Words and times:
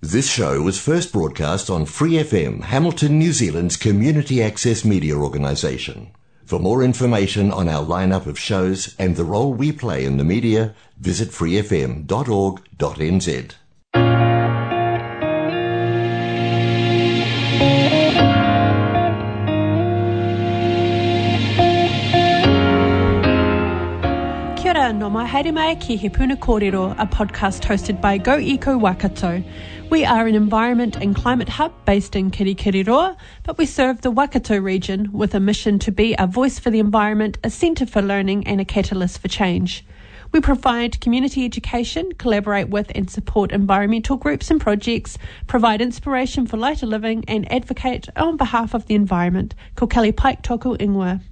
This 0.00 0.30
show 0.30 0.62
was 0.62 0.78
first 0.78 1.12
broadcast 1.12 1.68
on 1.68 1.84
Free 1.84 2.12
FM, 2.12 2.62
Hamilton, 2.62 3.18
New 3.18 3.32
Zealand's 3.32 3.76
community 3.76 4.40
access 4.40 4.84
media 4.84 5.16
organisation. 5.16 6.12
For 6.44 6.60
more 6.60 6.84
information 6.84 7.50
on 7.50 7.68
our 7.68 7.84
lineup 7.84 8.26
of 8.26 8.38
shows 8.38 8.94
and 8.96 9.16
the 9.16 9.24
role 9.24 9.52
we 9.52 9.72
play 9.72 10.04
in 10.04 10.16
the 10.16 10.22
media, 10.22 10.76
visit 11.00 11.30
freefm.org.nz. 11.30 12.06
Kia 24.56 24.70
ora, 24.70 24.92
no 24.92 25.10
mai 25.10 25.26
haere 25.26 25.52
mai 25.52 25.74
ki 25.74 25.96
He 25.96 26.08
Puna 26.08 26.36
Kōrero, 26.36 26.94
a 26.98 27.06
podcast 27.06 27.62
hosted 27.64 28.00
by 28.00 28.16
Go 28.16 28.38
Eco 28.38 28.78
Waikato. 28.78 29.42
We 29.90 30.04
are 30.04 30.26
an 30.26 30.34
environment 30.34 30.96
and 30.96 31.16
climate 31.16 31.48
hub 31.48 31.72
based 31.86 32.14
in 32.14 32.30
Kirikiriroa, 32.30 33.16
but 33.44 33.56
we 33.56 33.64
serve 33.64 34.02
the 34.02 34.10
Waikato 34.10 34.58
region 34.58 35.10
with 35.12 35.34
a 35.34 35.40
mission 35.40 35.78
to 35.78 35.90
be 35.90 36.14
a 36.18 36.26
voice 36.26 36.58
for 36.58 36.68
the 36.68 36.78
environment, 36.78 37.38
a 37.42 37.48
centre 37.48 37.86
for 37.86 38.02
learning, 38.02 38.46
and 38.46 38.60
a 38.60 38.66
catalyst 38.66 39.18
for 39.18 39.28
change. 39.28 39.86
We 40.30 40.42
provide 40.42 41.00
community 41.00 41.46
education, 41.46 42.12
collaborate 42.18 42.68
with 42.68 42.92
and 42.94 43.08
support 43.10 43.50
environmental 43.50 44.18
groups 44.18 44.50
and 44.50 44.60
projects, 44.60 45.16
provide 45.46 45.80
inspiration 45.80 46.46
for 46.46 46.58
lighter 46.58 46.86
living, 46.86 47.24
and 47.26 47.50
advocate 47.50 48.10
on 48.14 48.36
behalf 48.36 48.74
of 48.74 48.84
the 48.86 48.94
environment. 48.94 49.54
Ko 49.74 49.86
Kelly 49.86 50.12
Pike 50.12 50.42
Toku 50.42 50.76
Ingwa. 50.76 51.22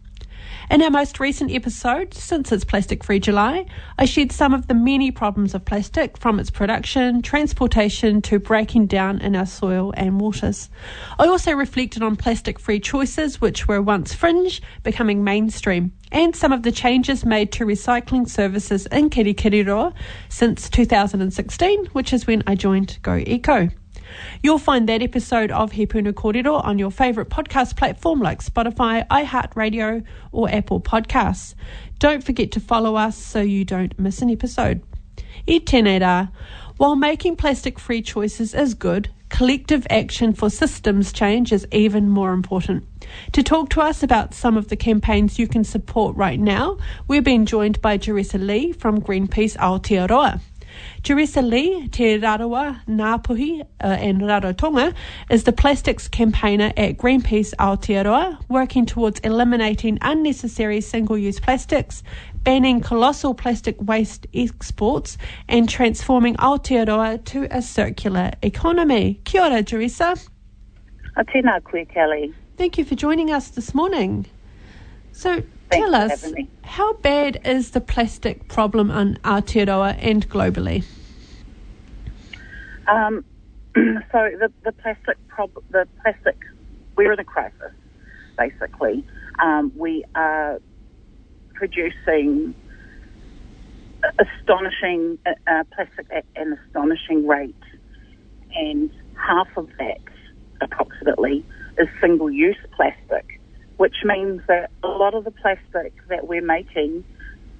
In 0.70 0.82
our 0.82 0.91
most 0.91 1.20
recent 1.20 1.52
episode, 1.52 2.12
since 2.12 2.50
it's 2.50 2.64
Plastic 2.64 3.04
Free 3.04 3.20
July, 3.20 3.66
I 3.98 4.04
shared 4.04 4.32
some 4.32 4.52
of 4.52 4.66
the 4.66 4.74
many 4.74 5.10
problems 5.10 5.54
of 5.54 5.64
plastic 5.64 6.18
from 6.18 6.41
its 6.41 6.50
production, 6.50 7.23
transportation 7.23 8.20
to 8.23 8.38
breaking 8.38 8.87
down 8.87 9.20
in 9.20 9.37
our 9.37 9.46
soil 9.46 9.95
and 9.96 10.20
waters. 10.20 10.68
I 11.18 11.27
also 11.27 11.52
reflected 11.52 12.02
on 12.02 12.16
plastic 12.16 12.59
free 12.59 12.80
choices 12.80 13.40
which 13.40 13.68
were 13.68 13.80
once 13.80 14.12
fringe, 14.12 14.60
becoming 14.82 15.23
mainstream, 15.23 15.93
and 16.10 16.35
some 16.35 16.52
of 16.52 16.63
the 16.63 16.73
changes 16.73 17.24
made 17.24 17.52
to 17.52 17.65
recycling 17.65 18.29
services 18.29 18.87
in 18.87 19.10
Kirikiriroa 19.10 19.92
since 20.29 20.68
2016, 20.68 21.87
which 21.87 22.13
is 22.13 22.26
when 22.26 22.42
I 22.46 22.54
joined 22.54 22.98
Go 23.02 23.16
Eco. 23.16 23.68
You'll 24.43 24.59
find 24.59 24.88
that 24.88 25.02
episode 25.02 25.51
of 25.51 25.73
He 25.73 25.87
Puna 25.87 26.12
Kōrero 26.12 26.65
on 26.65 26.79
your 26.79 26.90
favourite 26.90 27.30
podcast 27.30 27.76
platform 27.76 28.21
like 28.21 28.43
Spotify, 28.43 29.07
iHeartRadio, 29.09 30.04
or 30.32 30.51
Apple 30.51 30.80
Podcasts. 30.80 31.54
Don't 31.98 32.24
forget 32.24 32.52
to 32.52 32.60
follow 32.60 32.96
us 32.96 33.16
so 33.16 33.40
you 33.40 33.65
don't 33.65 33.98
miss 33.98 34.23
an 34.23 34.30
episode. 34.30 34.82
E 35.46 35.60
tēnei 35.60 36.01
rā. 36.01 36.30
While 36.76 36.96
making 36.96 37.37
plastic 37.37 37.79
free 37.79 38.02
choices 38.02 38.52
is 38.52 38.74
good, 38.74 39.09
collective 39.29 39.87
action 39.88 40.32
for 40.32 40.51
systems 40.51 41.13
change 41.13 41.52
is 41.52 41.66
even 41.73 42.09
more 42.09 42.32
important. 42.32 42.85
To 43.32 43.43
talk 43.43 43.70
to 43.70 43.80
us 43.80 44.02
about 44.02 44.35
some 44.35 44.57
of 44.57 44.68
the 44.68 44.76
campaigns 44.76 45.38
you 45.38 45.48
can 45.48 45.65
support 45.65 46.16
right 46.16 46.38
now, 46.38 46.79
we're 47.09 47.23
being 47.23 47.46
joined 47.46 47.80
by 47.80 47.98
Juressa 47.98 48.45
Lee 48.45 48.73
from 48.73 49.01
Greenpeace 49.01 49.57
Aotearoa. 49.57 50.41
Juressa 51.02 51.43
Lee, 51.49 51.88
Te 51.88 52.19
Rarawa 52.19 52.85
Ngāpuhi 52.87 53.63
uh, 53.63 53.87
and 53.87 54.21
Rarotonga, 54.23 54.95
is 55.30 55.45
the 55.45 55.52
plastics 55.52 56.09
campaigner 56.09 56.73
at 56.77 56.96
Greenpeace 56.96 57.55
Aotearoa, 57.57 58.38
working 58.49 58.87
towards 58.87 59.21
eliminating 59.21 59.99
unnecessary 60.02 60.80
single-use 60.80 61.41
plastics, 61.41 62.02
banning 62.43 62.80
colossal 62.80 63.35
plastic 63.35 63.77
waste 63.80 64.27
exports, 64.34 65.19
and 65.49 65.69
transforming 65.69 66.37
Aotearoa 66.37 67.25
to 67.27 67.47
a 67.50 67.62
circular 67.62 68.31
economy. 68.43 69.21
Kia 69.25 69.43
ora, 69.43 69.62
Juressa. 69.62 70.28
A 71.16 71.25
tēnā 71.25 71.62
koe, 71.65 71.84
Kelly. 71.87 72.34
Thank 72.56 72.78
you 72.78 72.84
for 72.84 72.94
joining 72.94 73.31
us 73.31 73.49
this 73.49 73.75
morning. 73.75 74.27
So, 75.12 75.43
Thanks 75.69 75.84
tell 75.84 75.94
us, 75.94 76.25
how 76.62 76.92
bad 76.94 77.41
is 77.44 77.72
the 77.72 77.80
plastic 77.80 78.46
problem 78.48 78.91
on 78.91 79.16
Aotearoa 79.24 79.98
and 80.00 80.28
globally? 80.28 80.84
Um, 82.86 83.24
so 83.74 84.00
the, 84.12 84.52
the 84.64 84.72
plastic 84.72 85.16
prob- 85.28 85.62
the 85.70 85.88
plastic, 86.02 86.36
we're 86.96 87.12
in 87.12 87.18
a 87.18 87.24
crisis, 87.24 87.72
basically. 88.38 89.04
Um, 89.42 89.72
we 89.76 90.04
are 90.14 90.60
producing 91.54 92.54
astonishing 94.18 95.18
uh, 95.26 95.30
uh, 95.46 95.64
plastic 95.74 96.06
at 96.10 96.24
an 96.36 96.58
astonishing 96.66 97.26
rate, 97.26 97.54
and 98.54 98.91
half 99.14 99.48
of 99.56 99.68
that, 99.78 100.00
approximately, 100.60 101.44
is 101.78 101.88
single-use 102.00 102.56
plastic, 102.74 103.35
which 103.76 103.97
means 104.04 104.41
that 104.48 104.70
a 104.82 104.88
lot 104.88 105.14
of 105.14 105.25
the 105.25 105.31
plastic 105.31 105.92
that 106.09 106.26
we're 106.26 106.44
making 106.44 107.04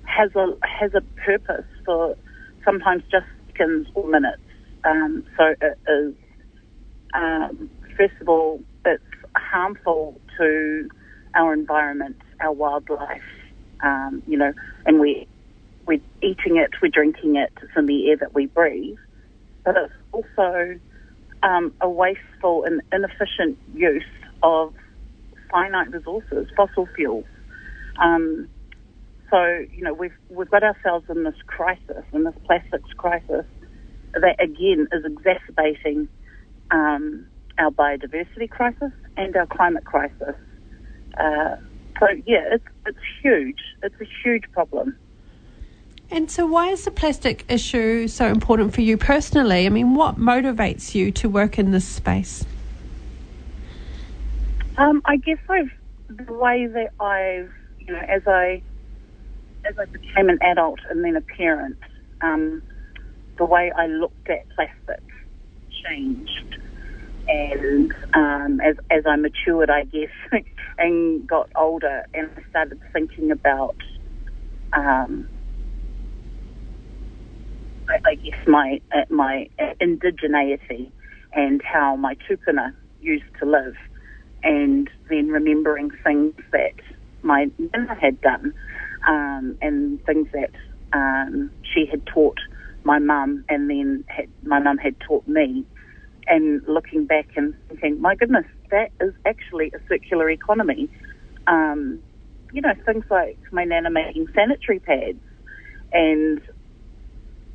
has 0.05 0.31
a 0.35 0.47
has 0.63 0.93
a 0.95 1.03
purpose 1.25 1.67
for 1.85 2.17
sometimes 2.65 3.03
just 3.11 3.27
seconds 3.49 3.89
or 3.95 4.09
minutes. 4.09 4.43
Um, 4.85 5.25
so 5.37 5.55
it 5.61 5.79
is, 5.91 6.15
um, 7.15 7.71
first 7.97 8.15
of 8.21 8.29
all, 8.29 8.61
it's 8.85 9.03
harmful 9.37 10.21
to 10.39 10.89
our 11.35 11.53
environment, 11.53 12.17
our 12.41 12.53
wildlife, 12.53 13.21
um, 13.83 14.23
you 14.27 14.39
know, 14.39 14.53
and 14.87 15.01
we 15.01 15.27
we're 15.87 16.01
eating 16.23 16.57
it, 16.57 16.71
we're 16.83 16.89
drinking 16.89 17.37
it, 17.37 17.53
it's 17.63 17.73
in 17.77 17.87
the 17.87 18.11
air 18.11 18.17
that 18.17 18.35
we 18.35 18.47
breathe. 18.47 18.97
But 19.65 19.77
it's 19.77 19.93
also 20.13 20.81
um, 21.43 21.73
a 21.81 21.89
wasteful 21.89 22.65
and 22.65 22.83
inefficient 22.93 23.59
use 23.75 24.05
of 24.43 24.75
finite 25.51 25.91
resources, 25.93 26.49
fossil 26.57 26.87
fuels. 26.95 27.25
Um, 27.99 28.49
so 29.31 29.65
you 29.73 29.83
know 29.83 29.93
we've 29.93 30.15
we've 30.29 30.51
got 30.51 30.63
ourselves 30.63 31.07
in 31.09 31.25
this 31.25 31.35
crisis, 31.47 32.05
in 32.13 32.25
this 32.25 32.35
plastics 32.45 32.93
crisis, 32.97 33.45
that 34.13 34.37
again 34.41 34.87
is 34.93 35.05
exacerbating 35.05 36.09
um, 36.71 37.27
our 37.59 37.71
biodiversity 37.71 38.49
crisis 38.49 38.93
and 39.17 39.37
our 39.37 39.47
climate 39.47 39.85
crisis. 39.85 40.35
Uh, 41.19 41.57
so 41.99 42.07
yeah, 42.27 42.45
it's 42.53 42.65
it's 42.87 42.99
huge. 43.23 43.59
It's 43.83 44.01
a 44.01 44.07
huge 44.23 44.45
problem. 44.53 44.97
And 46.11 46.31
so, 46.31 46.47
why 46.47 46.69
is 46.69 46.85
the 46.85 46.93
plastic 46.93 47.45
issue 47.49 48.07
so 48.07 48.27
important 48.27 48.75
for 48.75 48.81
you 48.81 48.97
personally? 48.97 49.67
I 49.67 49.71
mean, 49.71 49.95
what 49.95 50.17
motivates 50.17 50.95
you 50.95 51.11
to 51.13 51.29
work 51.29 51.59
in 51.59 51.73
this 51.73 51.87
space? 51.87 52.45
Um, 54.79 55.03
I 55.07 55.17
guess 55.17 55.39
I've 55.51 55.71
the 56.27 56.33
way 56.33 56.67
that 56.67 56.91
I've 57.05 57.51
you 57.79 57.95
know 57.95 58.01
as 58.09 58.23
I 58.27 58.63
as 59.69 59.75
I 59.79 59.85
became 59.93 60.29
an 60.29 60.39
adult 60.43 60.81
and 60.91 61.05
then 61.05 61.17
a 61.17 61.23
parent, 61.37 61.79
um, 62.23 62.63
the 63.39 63.45
way 63.47 63.73
I 63.77 63.87
looked 63.87 64.29
at 64.31 64.41
plastic 64.55 65.03
changed, 65.89 66.31
and 67.29 67.93
um, 68.15 68.61
as 68.61 68.77
as 68.91 69.05
I 69.07 69.17
matured, 69.17 69.71
I 69.71 69.85
guess, 69.85 70.43
and 70.79 71.27
got 71.29 71.49
older, 71.57 72.03
and 72.15 72.31
I 72.37 72.43
started 72.51 72.79
thinking 72.93 73.31
about. 73.31 73.77
Um, 74.77 75.29
I, 77.89 78.17
guess 78.17 78.39
my 78.47 78.81
uh, 78.95 79.03
my 79.11 79.49
indigeneity 79.83 80.93
and 81.35 81.61
how 81.65 81.97
my 81.97 82.17
tupuna 82.29 82.73
used 83.01 83.25
to 83.41 83.49
live, 83.49 83.75
and 84.47 84.89
then 85.11 85.29
remembering 85.29 85.91
things 86.05 86.35
that 86.53 86.75
my 87.23 87.47
nana 87.59 87.97
had 88.01 88.21
done, 88.21 88.55
um, 89.09 89.59
and 89.61 90.01
things 90.07 90.29
that 90.33 90.53
um, 90.93 91.51
she 91.75 91.87
had 91.91 92.07
taught 92.07 92.39
my 92.85 93.01
mum, 93.01 93.45
and 93.49 93.69
then 93.69 94.05
had, 94.07 94.29
my 94.45 94.61
mum 94.61 94.79
had 94.79 94.95
taught 95.07 95.27
me, 95.27 95.67
and 96.29 96.63
looking 96.69 97.07
back 97.07 97.27
and 97.37 97.55
thinking, 97.69 98.01
my 98.01 98.15
goodness, 98.15 98.47
that 98.71 98.93
is 99.01 99.13
actually 99.27 99.73
a 99.75 99.79
circular 99.89 100.31
economy. 100.31 100.89
Um, 101.49 102.01
you 102.53 102.63
know, 102.63 102.75
things 102.87 103.05
like 103.11 103.39
my 103.51 103.65
nana 103.65 103.91
making 103.91 104.29
sanitary 104.35 104.79
pads, 104.79 105.19
and 105.93 106.41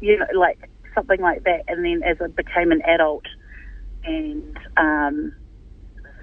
you 0.01 0.19
know, 0.19 0.25
like 0.37 0.59
something 0.93 1.21
like 1.21 1.45
that. 1.45 1.63
And 1.69 1.85
then 1.85 2.01
as 2.03 2.17
I 2.21 2.27
became 2.27 2.73
an 2.73 2.81
adult 2.85 3.23
and 4.03 4.57
um, 4.77 5.33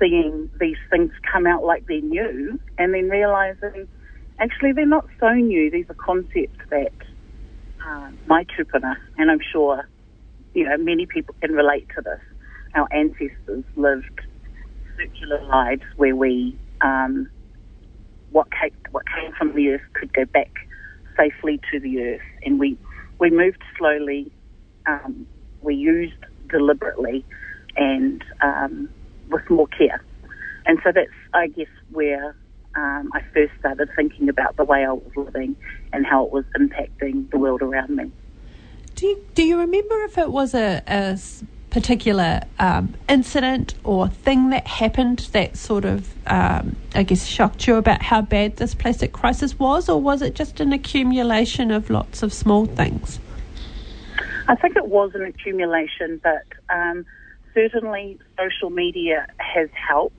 seeing 0.00 0.48
these 0.60 0.76
things 0.90 1.10
come 1.30 1.46
out 1.46 1.64
like 1.64 1.84
they're 1.88 2.00
new, 2.00 2.60
and 2.78 2.94
then 2.94 3.08
realizing 3.08 3.88
actually 4.40 4.72
they're 4.72 4.86
not 4.86 5.06
so 5.20 5.30
new. 5.32 5.70
These 5.70 5.86
are 5.88 5.96
concepts 6.04 6.58
that 6.70 6.92
uh, 7.86 8.10
my 8.26 8.44
tupuna, 8.44 8.96
and 9.16 9.30
I'm 9.30 9.40
sure 9.52 9.88
you 10.54 10.64
know 10.64 10.76
many 10.78 11.06
people 11.06 11.34
can 11.40 11.52
relate 11.52 11.88
to 11.96 12.02
this. 12.02 12.20
Our 12.74 12.88
ancestors 12.92 13.64
lived 13.76 14.04
circular 14.98 15.42
lives 15.46 15.82
where 15.96 16.16
we 16.16 16.58
um, 16.80 17.28
what 18.30 18.48
came 18.50 18.70
what 18.90 19.04
came 19.14 19.32
from 19.38 19.54
the 19.54 19.70
earth 19.70 19.82
could 19.94 20.12
go 20.12 20.24
back 20.32 20.50
safely 21.16 21.60
to 21.72 21.80
the 21.80 22.00
earth, 22.00 22.20
and 22.44 22.58
we 22.58 22.78
we 23.20 23.30
moved 23.30 23.62
slowly. 23.78 24.32
Um, 24.86 25.26
we 25.60 25.74
used 25.74 26.14
deliberately 26.48 27.26
and 27.76 28.22
um, 28.42 28.88
with 29.30 29.48
more 29.50 29.68
care. 29.68 30.02
And 30.66 30.78
so 30.84 30.92
that's, 30.92 31.10
I 31.32 31.48
guess, 31.48 31.68
where 31.90 32.36
um, 32.74 33.10
I 33.14 33.22
first 33.32 33.52
started 33.58 33.88
thinking 33.96 34.28
about 34.28 34.56
the 34.56 34.64
way 34.64 34.84
I 34.84 34.92
was 34.92 35.10
living 35.16 35.56
and 35.92 36.06
how 36.06 36.24
it 36.26 36.32
was 36.32 36.44
impacting 36.58 37.30
the 37.30 37.38
world 37.38 37.62
around 37.62 37.96
me. 37.96 38.10
Do 38.94 39.06
you, 39.06 39.24
do 39.34 39.42
you 39.44 39.58
remember 39.58 40.02
if 40.04 40.18
it 40.18 40.30
was 40.30 40.54
a, 40.54 40.82
a 40.86 41.18
particular 41.70 42.40
um, 42.58 42.94
incident 43.08 43.74
or 43.84 44.08
thing 44.08 44.50
that 44.50 44.66
happened 44.66 45.20
that 45.32 45.56
sort 45.56 45.84
of, 45.84 46.14
um, 46.26 46.76
I 46.94 47.02
guess, 47.02 47.24
shocked 47.26 47.66
you 47.66 47.76
about 47.76 48.02
how 48.02 48.22
bad 48.22 48.56
this 48.56 48.74
plastic 48.74 49.12
crisis 49.12 49.58
was, 49.58 49.88
or 49.88 50.00
was 50.00 50.22
it 50.22 50.34
just 50.34 50.60
an 50.60 50.72
accumulation 50.72 51.70
of 51.70 51.90
lots 51.90 52.22
of 52.22 52.32
small 52.32 52.66
things? 52.66 53.20
I 54.48 54.56
think 54.56 54.76
it 54.76 54.88
was 54.88 55.12
an 55.14 55.22
accumulation, 55.22 56.20
but 56.22 56.44
um, 56.74 57.04
certainly 57.58 58.18
social 58.38 58.70
media 58.70 59.26
has 59.38 59.68
helped. 59.72 60.14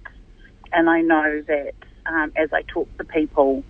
And 0.72 0.90
I 0.90 1.02
know 1.02 1.42
that 1.48 1.74
um, 2.06 2.32
as 2.36 2.50
I 2.54 2.64
talk 2.64 2.88
to 2.98 3.04
people 3.04 3.64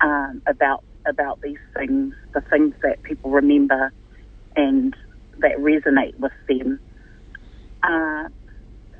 um, 0.00 0.42
about 0.46 0.82
about 1.06 1.40
these 1.42 1.58
things, 1.76 2.14
the 2.32 2.40
things 2.40 2.74
that 2.82 3.02
people 3.02 3.30
remember 3.30 3.92
and 4.56 4.96
that 5.38 5.56
resonate 5.58 6.18
with 6.18 6.32
them, 6.48 6.80
uh, 7.82 8.28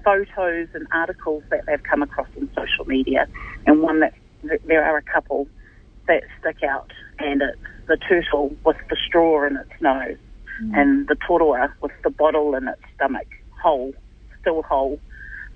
photos 0.04 0.68
and 0.74 0.86
articles 0.92 1.42
that 1.50 1.64
they've 1.66 1.82
come 1.82 2.02
across 2.02 2.28
on 2.36 2.50
social 2.54 2.84
media, 2.84 3.26
and 3.66 3.80
one 3.80 4.00
that 4.00 4.12
there 4.66 4.84
are 4.84 4.98
a 4.98 5.02
couple 5.02 5.48
that 6.06 6.22
stick 6.40 6.62
out, 6.62 6.92
and 7.18 7.40
it's 7.40 7.58
the 7.88 7.96
turtle 7.96 8.54
with 8.64 8.76
the 8.90 8.96
straw 9.06 9.46
in 9.46 9.56
its 9.56 9.80
nose, 9.80 10.18
mm. 10.62 10.78
and 10.78 11.08
the 11.08 11.16
toroa 11.26 11.72
with 11.80 11.92
the 12.02 12.10
bottle 12.10 12.54
in 12.54 12.68
its 12.68 12.82
stomach, 12.94 13.28
whole, 13.64 13.92
still 14.42 14.62
whole. 14.68 15.00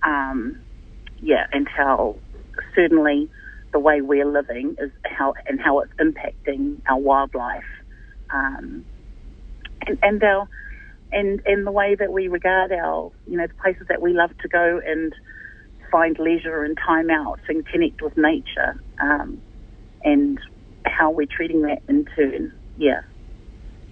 Um, 0.06 0.64
yeah, 1.20 1.46
and 1.52 1.69
how 1.69 2.16
certainly 2.76 3.28
the 3.72 3.81
way 3.81 4.00
we're 4.02 4.31
living 4.31 4.76
is 4.81 4.90
how 5.05 5.34
and 5.49 5.60
how 5.60 5.81
it's 5.81 5.93
impacting 6.00 6.76
our 6.88 6.99
wildlife, 6.99 7.64
um, 8.34 8.87
and, 9.87 9.99
and 10.02 10.25
our 10.25 10.49
and 11.12 11.40
and 11.46 11.66
the 11.66 11.72
way 11.72 11.96
that 11.99 12.12
we 12.12 12.28
regard 12.28 12.72
our 12.72 13.12
you 13.26 13.38
know 13.38 13.46
the 13.46 13.55
places 13.62 13.87
that 13.90 14.02
we 14.02 14.14
love 14.14 14.31
to 14.43 14.49
go 14.49 14.81
and 14.87 15.12
find 15.93 16.19
leisure 16.20 16.64
and 16.64 16.78
time 16.87 17.11
out 17.11 17.40
and 17.49 17.66
connect 17.66 18.02
with 18.02 18.14
nature, 18.16 18.76
um, 19.02 19.43
and 20.04 20.38
how 20.87 21.11
we're 21.11 21.28
treating 21.31 21.62
that 21.62 21.81
in 21.88 22.06
turn. 22.16 22.52
Yeah. 22.76 23.02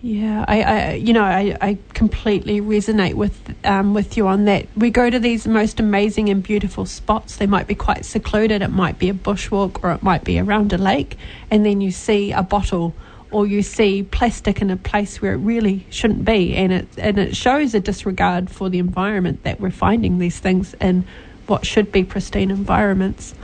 Yeah, 0.07 0.45
I, 0.47 0.63
I 0.63 0.93
you 0.93 1.13
know, 1.13 1.25
I, 1.25 1.57
I 1.61 1.79
completely 1.93 2.61
resonate 2.61 3.15
with 3.15 3.57
um, 3.65 3.93
with 3.93 4.17
you 4.17 4.29
on 4.29 4.45
that. 4.45 4.69
We 4.77 4.89
go 4.89 5.11
to 5.11 5.19
these 5.19 5.49
most 5.49 5.81
amazing 5.81 6.29
and 6.29 6.45
beautiful 6.45 6.87
spots. 6.87 7.39
They 7.39 7.49
might 7.49 7.67
be 7.67 7.75
quite 7.75 8.05
secluded. 8.05 8.63
It 8.63 8.69
might 8.69 9.01
be 9.01 9.09
a 9.09 9.15
bushwalk, 9.15 9.83
or 9.83 9.91
it 9.91 10.05
might 10.05 10.23
be 10.23 10.39
around 10.39 10.73
a 10.73 10.79
lake, 10.79 11.19
and 11.51 11.67
then 11.67 11.81
you 11.81 11.91
see 11.91 12.31
a 12.31 12.45
bottle 12.45 12.95
or 13.33 13.49
you 13.49 13.63
see 13.63 14.05
plastic 14.05 14.63
in 14.63 14.71
a 14.71 14.77
place 14.77 15.21
where 15.21 15.33
it 15.33 15.39
really 15.39 15.85
shouldn't 15.91 16.25
be, 16.25 16.55
and 16.55 16.73
it 16.73 16.89
and 16.99 17.19
it 17.19 17.35
shows 17.35 17.75
a 17.75 17.81
disregard 17.81 18.49
for 18.49 18.71
the 18.71 18.79
environment 18.79 19.43
that 19.43 19.59
we're 19.59 19.73
finding 19.73 20.19
these 20.21 20.39
things 20.39 20.73
in 20.75 21.05
what 21.49 21.67
should 21.67 21.91
be 21.91 22.05
pristine 22.05 22.53
environments. 22.53 23.35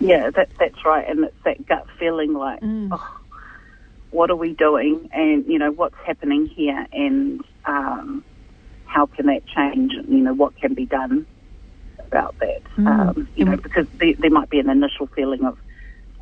Yeah, 0.00 0.30
that, 0.30 0.48
that's 0.58 0.84
right, 0.84 1.08
and 1.08 1.24
it's 1.26 1.36
that 1.44 1.64
gut 1.68 1.86
feeling 2.00 2.32
like, 2.32 2.60
mm. 2.62 2.88
oh, 2.90 3.19
what 4.10 4.30
are 4.30 4.36
we 4.36 4.54
doing, 4.54 5.08
and 5.12 5.46
you 5.46 5.58
know 5.58 5.70
what's 5.70 5.96
happening 6.04 6.46
here, 6.46 6.86
and 6.92 7.42
um, 7.64 8.24
how 8.86 9.06
can 9.06 9.26
that 9.26 9.46
change? 9.46 9.92
You 9.92 10.18
know 10.18 10.34
what 10.34 10.56
can 10.56 10.74
be 10.74 10.86
done 10.86 11.26
about 12.00 12.38
that? 12.38 12.62
Mm. 12.76 12.86
Um, 12.86 13.28
you 13.36 13.44
know 13.44 13.56
because 13.56 13.86
there, 13.98 14.14
there 14.18 14.30
might 14.30 14.50
be 14.50 14.58
an 14.58 14.68
initial 14.68 15.06
feeling 15.08 15.44
of 15.44 15.58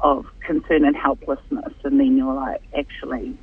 of 0.01 0.27
concern 0.41 0.85
and 0.85 0.97
helplessness, 0.97 1.73
and 1.85 1.99
then 1.99 2.17
you're 2.17 2.35
like, 2.35 2.63
actually, 2.77 3.37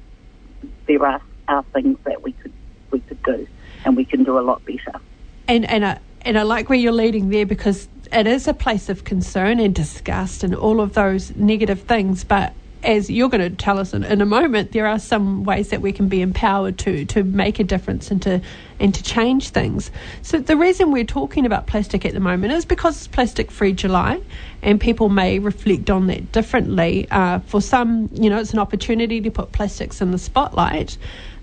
there 0.88 1.06
are, 1.06 1.22
are 1.48 1.64
things 1.74 1.98
that 2.06 2.22
we 2.24 2.32
could 2.34 2.54
we 2.92 3.00
could 3.02 3.22
do, 3.24 3.48
and 3.84 3.98
we 3.98 4.06
can 4.06 4.24
do 4.24 4.38
a 4.38 4.42
lot 4.42 4.64
better. 4.66 5.00
And 5.48 5.66
and 5.70 5.86
I 5.86 6.00
and 6.22 6.38
I 6.38 6.44
like 6.44 6.70
where 6.70 6.78
you're 6.78 6.92
leading 6.92 7.30
there 7.30 7.46
because 7.46 7.88
it 8.12 8.28
is 8.28 8.48
a 8.48 8.54
place 8.54 8.90
of 8.90 9.04
concern 9.04 9.60
and 9.60 9.74
disgust 9.74 10.44
and 10.44 10.56
all 10.56 10.82
of 10.82 10.94
those 10.94 11.36
negative 11.36 11.82
things, 11.82 12.24
but 12.24 12.54
as 12.86 13.10
you're 13.10 13.30
going 13.30 13.42
to 13.42 13.56
tell 13.56 13.80
us 13.80 13.94
in, 13.94 14.04
in, 14.04 14.22
a 14.22 14.26
moment, 14.26 14.72
there 14.72 14.86
are 14.86 15.00
some 15.00 15.44
ways 15.44 15.70
that 15.70 15.82
we 15.82 15.92
can 15.92 16.08
be 16.08 16.22
empowered 16.22 16.78
to 16.80 17.06
to 17.06 17.24
make 17.24 17.60
a 17.60 17.64
difference 17.64 18.12
and 18.12 18.22
to 18.22 18.42
and 18.80 18.94
to 18.94 19.04
change 19.04 19.50
things. 19.50 19.92
So 20.22 20.40
the 20.40 20.56
reason 20.56 20.92
we're 20.92 21.06
talking 21.06 21.46
about 21.46 21.68
plastic 21.68 22.06
at 22.06 22.14
the 22.14 22.20
moment 22.20 22.54
is 22.54 22.66
because 22.66 22.98
it's 22.98 23.08
Plastic 23.08 23.52
Free 23.52 23.74
July, 23.74 24.22
and 24.66 24.82
people 24.82 25.10
may 25.10 25.38
reflect 25.38 25.90
on 25.92 26.08
that 26.08 26.32
differently. 26.32 27.08
Uh, 27.12 27.40
for 27.40 27.62
some, 27.62 28.10
you 28.12 28.30
know, 28.30 28.40
it's 28.40 28.52
an 28.52 28.60
opportunity 28.60 29.22
to 29.22 29.30
put 29.30 29.52
plastics 29.52 30.02
in 30.02 30.12
the 30.12 30.18
spotlight. 30.18 30.98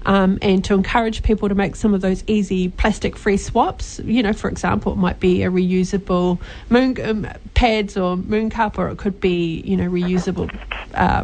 Um, 0.04 0.40
and 0.42 0.64
to 0.64 0.74
encourage 0.74 1.22
people 1.22 1.48
to 1.48 1.54
make 1.54 1.76
some 1.76 1.94
of 1.94 2.00
those 2.00 2.24
easy 2.26 2.70
plastic 2.70 3.16
free 3.16 3.36
swaps. 3.36 4.00
You 4.04 4.24
know, 4.24 4.32
for 4.32 4.48
example, 4.48 4.94
it 4.94 4.98
might 4.98 5.20
be 5.20 5.44
a 5.44 5.48
reusable 5.48 6.40
moon 6.70 6.96
um, 7.04 7.28
pads 7.54 7.96
or 7.96 8.16
moon 8.16 8.50
cup, 8.50 8.80
or 8.80 8.88
it 8.88 8.98
could 8.98 9.20
be, 9.20 9.62
you 9.64 9.76
know, 9.76 9.88
reusable. 9.88 10.52
Uh, 10.92 11.22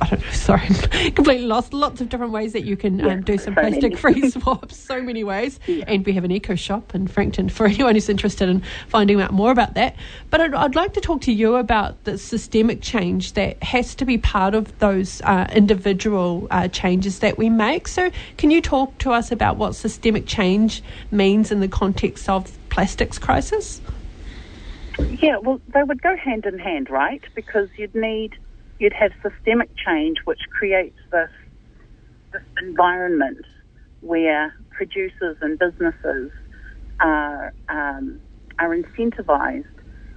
I 0.00 0.08
don't 0.08 0.20
know, 0.20 0.30
sorry, 0.32 0.68
completely 1.12 1.46
lost. 1.46 1.72
Lots 1.72 2.00
of 2.00 2.08
different 2.08 2.32
ways 2.32 2.52
that 2.52 2.64
you 2.64 2.76
can 2.76 2.98
yeah, 2.98 3.14
um, 3.14 3.22
do 3.22 3.38
some 3.38 3.54
plastic 3.54 3.96
free 4.02 4.30
swaps, 4.30 4.76
so 4.76 5.02
many 5.02 5.24
ways. 5.24 5.60
Yeah. 5.66 5.84
And 5.86 6.04
we 6.04 6.12
have 6.14 6.24
an 6.24 6.30
eco 6.30 6.54
shop 6.54 6.94
in 6.94 7.06
Frankton 7.06 7.48
for 7.48 7.66
anyone 7.66 7.94
who's 7.94 8.08
interested 8.08 8.48
in 8.48 8.62
finding 8.88 9.20
out 9.20 9.32
more 9.32 9.50
about 9.50 9.74
that. 9.74 9.96
But 10.30 10.40
I'd, 10.40 10.54
I'd 10.54 10.74
like 10.74 10.94
to 10.94 11.00
talk 11.00 11.20
to 11.22 11.32
you 11.32 11.56
about 11.56 12.04
the 12.04 12.18
systemic 12.18 12.82
change 12.82 13.34
that 13.34 13.62
has 13.62 13.94
to 13.96 14.04
be 14.04 14.18
part 14.18 14.54
of 14.54 14.76
those 14.78 15.20
uh, 15.22 15.46
individual 15.52 16.46
uh, 16.50 16.68
changes 16.68 17.20
that 17.20 17.38
we 17.38 17.50
make. 17.50 17.88
So, 17.88 18.10
can 18.36 18.50
you 18.50 18.60
talk 18.60 18.98
to 18.98 19.12
us 19.12 19.30
about 19.30 19.56
what 19.56 19.74
systemic 19.74 20.26
change 20.26 20.82
means 21.10 21.52
in 21.52 21.60
the 21.60 21.68
context 21.68 22.28
of 22.28 22.56
plastics 22.68 23.18
crisis? 23.18 23.80
Yeah, 25.20 25.38
well, 25.38 25.60
they 25.68 25.82
would 25.82 26.02
go 26.02 26.16
hand 26.16 26.46
in 26.46 26.58
hand, 26.58 26.90
right? 26.90 27.22
Because 27.34 27.68
you'd 27.76 27.94
need 27.94 28.36
you'd 28.82 28.92
have 28.92 29.12
systemic 29.22 29.70
change, 29.76 30.18
which 30.24 30.40
creates 30.50 30.98
this, 31.12 31.30
this 32.32 32.42
environment 32.60 33.46
where 34.00 34.52
producers 34.70 35.36
and 35.40 35.56
businesses 35.58 36.32
are, 36.98 37.52
um, 37.68 38.20
are 38.58 38.76
incentivized 38.76 39.64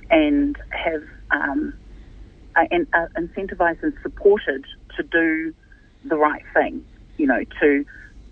and 0.10 0.56
have 0.72 1.04
um, 1.32 1.74
and 2.72 2.88
are 2.94 3.10
incentivized 3.18 3.84
and 3.84 3.94
supported 4.02 4.64
to 4.96 5.04
do 5.04 5.54
the 6.06 6.16
right 6.16 6.44
thing, 6.54 6.84
you 7.18 7.28
know, 7.28 7.44
to 7.60 7.86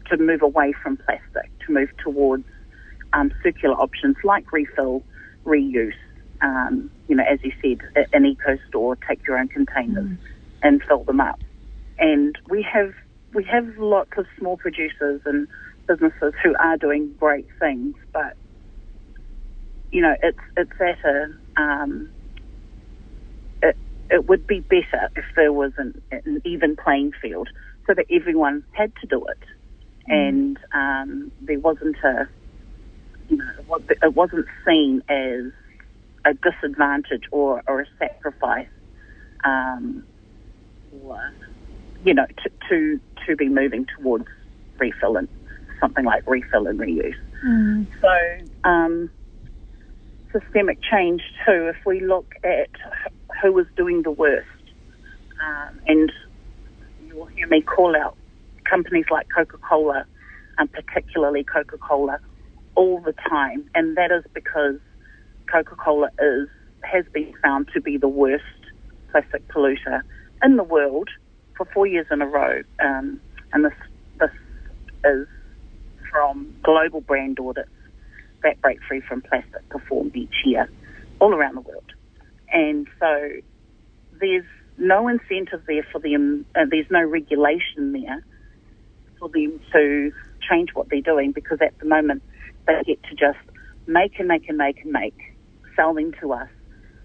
to 0.10 0.18
move 0.18 0.42
away 0.42 0.74
from 0.82 0.98
plastic, 0.98 1.52
to 1.66 1.74
move 1.74 1.90
towards 2.04 2.46
um, 3.14 3.32
circular 3.44 3.76
options 3.76 4.16
like 4.24 4.52
refill, 4.52 5.04
reuse, 5.46 5.92
um, 6.44 6.92
you 7.08 7.16
know, 7.16 7.24
as 7.24 7.40
you 7.42 7.52
said, 7.62 8.08
an 8.12 8.26
eco 8.26 8.58
store, 8.68 8.98
take 9.08 9.26
your 9.26 9.38
own 9.38 9.48
containers 9.48 10.06
mm. 10.06 10.18
and 10.62 10.84
fill 10.84 11.04
them 11.06 11.22
up. 11.22 11.40
And 11.98 12.38
we 12.50 12.62
have 12.64 12.94
we 13.34 13.44
have 13.46 13.78
lots 13.78 14.12
of 14.18 14.26
small 14.38 14.58
producers 14.58 15.22
and 15.26 15.48
businesses 15.88 16.34
who 16.44 16.54
are 16.56 16.78
doing 16.78 17.16
great 17.20 17.48
things, 17.60 17.96
but 18.12 18.36
you 19.92 20.02
know, 20.02 20.16
it's 20.22 20.40
it's 20.58 20.72
at 20.82 21.00
a 21.06 21.34
um, 21.56 22.10
it, 23.62 23.78
it 24.10 24.28
would 24.28 24.46
be 24.46 24.60
better 24.60 25.10
if 25.16 25.26
there 25.36 25.54
was 25.54 25.72
an, 25.78 26.02
an, 26.12 26.42
even 26.44 26.76
playing 26.76 27.14
field 27.22 27.48
so 27.88 27.94
that 27.94 28.06
everyone 28.12 28.64
had 28.72 28.92
to 28.98 29.08
do 29.08 29.26
it, 29.26 29.40
mm. 30.10 30.14
and 30.14 30.60
um, 30.74 31.32
there 31.42 31.60
wasn't 31.60 31.96
a 32.04 32.28
you 33.30 33.38
know 33.38 33.80
it 33.80 34.14
wasn't 34.14 34.46
seen 34.66 35.02
as 35.08 35.54
a 36.26 36.34
disadvantage 36.34 37.24
or, 37.32 37.64
or 37.68 37.82
a 37.82 37.86
sacrifice, 38.00 38.68
um, 39.44 40.06
or, 41.04 41.20
you 42.06 42.14
know, 42.14 42.26
to, 42.44 42.50
to, 42.70 43.00
to 43.26 43.36
be 43.36 43.50
moving 43.50 43.86
towards 43.98 44.26
refill 44.78 45.18
and 45.18 45.28
something 45.80 46.06
like 46.06 46.24
refill 46.28 46.68
and 46.68 46.80
reuse. 46.80 47.14
Mm. 47.46 47.88
So, 48.02 48.70
um, 48.70 49.10
systemic 50.32 50.80
change 50.82 51.22
too, 51.46 51.68
if 51.68 51.86
we 51.86 52.00
look 52.02 52.34
at 52.44 52.70
who 53.42 53.52
was 53.52 53.66
doing 53.76 54.02
the 54.04 54.12
worst, 54.12 54.48
um, 55.46 55.80
and 55.88 56.12
you'll 57.08 57.26
hear 57.28 57.48
me 57.48 57.62
call 57.62 57.96
out 57.96 58.16
companies 58.70 59.06
like 59.12 59.28
Coca-Cola, 59.36 60.06
and 60.58 60.72
particularly 60.72 61.44
Coca-Cola, 61.44 62.20
all 62.76 63.00
the 63.02 63.14
time, 63.30 63.70
and 63.76 63.98
that 63.98 64.12
is 64.12 64.24
because 64.34 64.80
Coca-Cola 65.52 66.10
is 66.20 66.48
has 66.84 67.06
been 67.14 67.34
found 67.42 67.70
to 67.74 67.82
be 67.82 67.98
the 67.98 68.08
worst 68.08 68.44
plastic 69.12 69.48
polluter 69.48 70.02
in 70.44 70.58
the 70.58 70.64
world 70.64 71.10
for 71.56 71.66
four 71.74 71.88
years 71.88 72.06
in 72.12 72.22
a 72.22 72.28
row, 72.28 72.62
um, 72.84 73.20
and 73.54 73.66
this 73.66 73.74
this 74.20 74.32
is 75.06 75.28
from 76.12 76.54
global 76.64 77.02
brand 77.02 77.40
audits 77.40 77.70
that 78.44 78.62
break 78.62 78.80
free 78.88 79.02
from 79.02 79.22
plastic 79.22 79.68
performed 79.70 80.16
each 80.16 80.36
year 80.46 80.70
all 81.20 81.34
around 81.34 81.56
the 81.56 81.62
world. 81.62 81.92
And 82.52 82.88
so 83.00 83.30
there's 84.20 84.46
no 84.78 85.08
incentive 85.08 85.64
there 85.68 85.86
for 85.92 86.00
them, 86.00 86.46
uh, 86.56 86.66
there's 86.70 86.90
no 86.90 87.02
regulation 87.02 87.94
there 87.94 88.24
for 89.20 89.30
them 89.30 89.60
to 89.72 90.12
change 90.50 90.70
what 90.74 90.90
they're 90.90 91.02
doing 91.02 91.32
because 91.32 91.60
at 91.62 91.78
the 91.80 91.86
moment 91.86 92.22
they 92.68 92.74
get 92.86 93.02
to 93.04 93.16
just 93.16 93.40
make 93.88 94.20
and 94.20 94.28
make 94.28 94.48
and 94.50 94.58
make 94.58 94.82
and 94.84 94.92
make, 94.92 95.33
sell 95.76 95.94
them 95.94 96.14
to 96.22 96.34
us, 96.34 96.50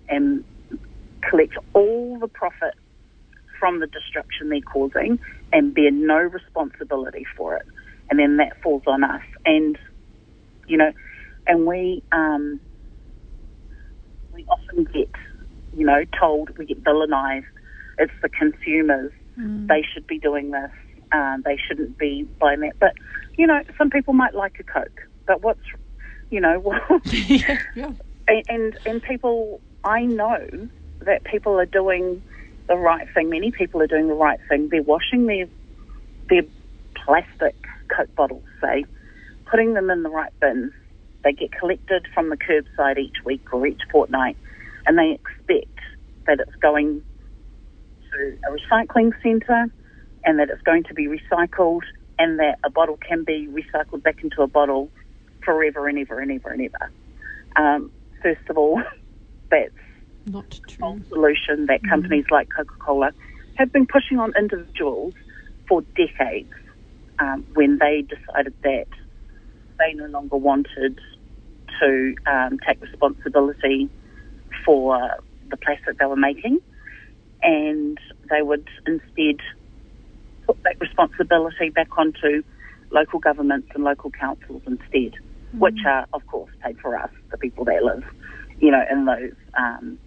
and 0.08 0.44
collect 1.28 1.54
all 1.74 2.18
the 2.18 2.28
profit 2.28 2.74
from 3.58 3.80
the 3.80 3.86
destruction 3.86 4.48
they're 4.48 4.60
causing 4.60 5.18
and 5.52 5.74
bear 5.74 5.90
no 5.90 6.18
responsibility 6.18 7.24
for 7.36 7.56
it. 7.56 7.66
And 8.10 8.18
then 8.18 8.36
that 8.38 8.60
falls 8.62 8.82
on 8.86 9.04
us. 9.04 9.22
And, 9.44 9.76
you 10.66 10.76
know, 10.76 10.92
and 11.46 11.66
we, 11.66 12.02
um, 12.12 12.60
we 14.32 14.46
often 14.48 14.84
get, 14.84 15.10
you 15.76 15.84
know, 15.84 16.04
told, 16.18 16.56
we 16.56 16.66
get 16.66 16.82
villainized. 16.84 17.44
It's 17.98 18.12
the 18.22 18.28
consumers. 18.28 19.12
Mm. 19.38 19.68
They 19.68 19.84
should 19.92 20.06
be 20.06 20.18
doing 20.18 20.52
this. 20.52 20.70
Um, 21.10 21.42
they 21.44 21.58
shouldn't 21.66 21.98
be 21.98 22.28
buying 22.40 22.60
that. 22.60 22.78
But, 22.78 22.94
you 23.36 23.46
know, 23.46 23.60
some 23.76 23.90
people 23.90 24.14
might 24.14 24.34
like 24.34 24.60
a 24.60 24.64
Coke. 24.64 25.00
But 25.26 25.42
what's, 25.42 25.60
you 26.30 26.40
know, 26.40 26.62
yeah, 27.04 27.58
yeah. 27.74 27.92
And, 28.28 28.78
and 28.84 29.02
people, 29.02 29.60
I 29.84 30.04
know 30.04 30.38
that 31.00 31.24
people 31.24 31.58
are 31.58 31.66
doing 31.66 32.22
the 32.68 32.76
right 32.76 33.06
thing. 33.14 33.30
Many 33.30 33.52
people 33.52 33.82
are 33.82 33.86
doing 33.86 34.08
the 34.08 34.14
right 34.14 34.38
thing. 34.48 34.68
They're 34.70 34.82
washing 34.82 35.26
their 35.26 35.46
their 36.28 36.42
plastic 37.06 37.56
Coke 37.94 38.14
bottles, 38.16 38.44
say, 38.62 38.84
putting 39.50 39.74
them 39.74 39.90
in 39.90 40.02
the 40.02 40.10
right 40.10 40.32
bins. 40.40 40.72
They 41.24 41.32
get 41.32 41.50
collected 41.58 42.06
from 42.14 42.30
the 42.30 42.36
curbside 42.36 42.98
each 42.98 43.16
week 43.24 43.42
or 43.52 43.66
each 43.66 43.80
fortnight, 43.90 44.36
and 44.86 44.98
they 44.98 45.12
expect 45.18 45.78
that 46.26 46.40
it's 46.40 46.56
going 46.60 47.02
to 48.12 48.36
a 48.46 48.52
recycling 48.52 49.12
centre 49.22 49.66
and 50.24 50.38
that 50.38 50.50
it's 50.50 50.62
going 50.62 50.84
to 50.84 50.94
be 50.94 51.06
recycled 51.08 51.82
and 52.18 52.38
that 52.38 52.58
a 52.64 52.70
bottle 52.70 52.98
can 53.08 53.24
be 53.24 53.48
recycled 53.48 54.02
back 54.02 54.16
into 54.22 54.42
a 54.42 54.48
bottle 54.48 54.90
forever 55.44 55.88
and 55.88 55.98
ever 55.98 56.20
and 56.20 56.32
ever 56.32 56.50
and 56.50 56.62
ever. 56.62 56.92
Um, 57.56 57.92
first 58.22 58.48
of 58.48 58.58
all, 58.58 58.82
that's 59.50 59.72
not 60.26 60.60
true. 60.68 61.00
solution 61.08 61.66
that 61.66 61.82
mm. 61.82 61.88
companies 61.88 62.24
mm. 62.26 62.30
like 62.32 62.48
Coca 62.54 62.74
Cola 62.78 63.12
have 63.56 63.72
been 63.72 63.86
pushing 63.86 64.18
on 64.18 64.32
individuals 64.38 65.14
for 65.68 65.82
decades 65.96 66.52
um, 67.18 67.44
when 67.54 67.78
they 67.78 68.02
decided 68.02 68.54
that 68.62 68.86
they 69.78 69.92
no 69.94 70.06
longer 70.06 70.36
wanted 70.36 70.98
to 71.80 72.14
um, 72.26 72.58
take 72.66 72.80
responsibility 72.80 73.88
for 74.64 74.98
the 75.50 75.56
plastic 75.56 75.98
they 75.98 76.06
were 76.06 76.16
making 76.16 76.60
and 77.42 77.98
they 78.30 78.42
would 78.42 78.68
instead 78.86 79.36
put 80.46 80.62
that 80.64 80.80
responsibility 80.80 81.70
back 81.70 81.96
onto 81.96 82.42
local 82.90 83.18
governments 83.18 83.68
and 83.74 83.84
local 83.84 84.10
councils 84.10 84.62
instead, 84.66 85.14
mm. 85.54 85.58
which 85.58 85.78
are, 85.86 86.06
of 86.12 86.26
course, 86.26 86.50
paid 86.62 86.78
for 86.78 86.96
us, 86.96 87.10
the 87.30 87.38
people 87.38 87.64
that 87.66 87.82
live, 87.82 88.04
you 88.60 88.70
know, 88.70 88.84
in 88.90 89.04
those 89.04 89.34
um, 89.56 89.98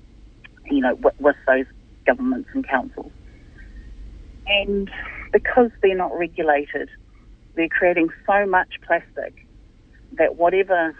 you 0.71 0.81
know, 0.81 0.95
with, 0.95 1.19
with 1.19 1.35
those 1.47 1.65
governments 2.05 2.49
and 2.53 2.67
councils. 2.67 3.11
And 4.47 4.89
because 5.31 5.71
they're 5.81 5.95
not 5.95 6.17
regulated, 6.17 6.89
they're 7.55 7.69
creating 7.69 8.09
so 8.25 8.45
much 8.45 8.69
plastic 8.85 9.45
that 10.13 10.35
whatever 10.35 10.95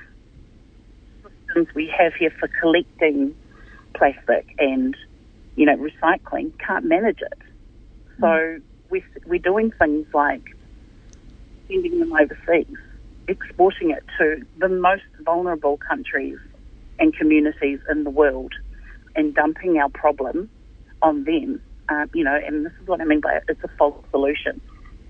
systems 1.24 1.68
we 1.74 1.88
have 1.98 2.14
here 2.14 2.34
for 2.40 2.48
collecting 2.60 3.36
plastic 3.94 4.56
and, 4.60 4.96
you 5.56 5.66
know, 5.66 5.76
recycling 5.78 6.52
can't 6.60 6.86
manage 6.86 7.22
it. 7.22 7.40
So 8.20 8.28
mm. 8.28 8.62
we're, 8.90 9.04
we're 9.26 9.40
doing 9.40 9.72
things 9.72 10.08
like 10.14 10.56
sending 11.68 12.00
them 12.00 12.14
overseas, 12.14 12.78
exporting 13.28 13.92
it 13.92 14.04
to 14.18 14.46
the 14.58 14.70
most 14.70 15.04
vulnerable 15.22 15.78
countries 15.78 16.38
and 17.00 17.16
communities 17.16 17.80
in 17.90 18.04
the 18.04 18.10
world 18.10 18.54
and 19.16 19.34
dumping 19.34 19.78
our 19.78 19.90
problem 19.90 20.50
on 21.02 21.24
them. 21.24 21.62
Uh, 21.90 22.06
you 22.14 22.24
know, 22.24 22.40
and 22.46 22.66
this 22.66 22.74
is 22.82 22.88
what 22.88 23.02
I 23.02 23.06
mean 23.06 23.22
by 23.22 23.36
it, 23.36 23.44
it's 23.48 23.64
a 23.64 23.70
false 23.78 24.04
solution. 24.12 24.62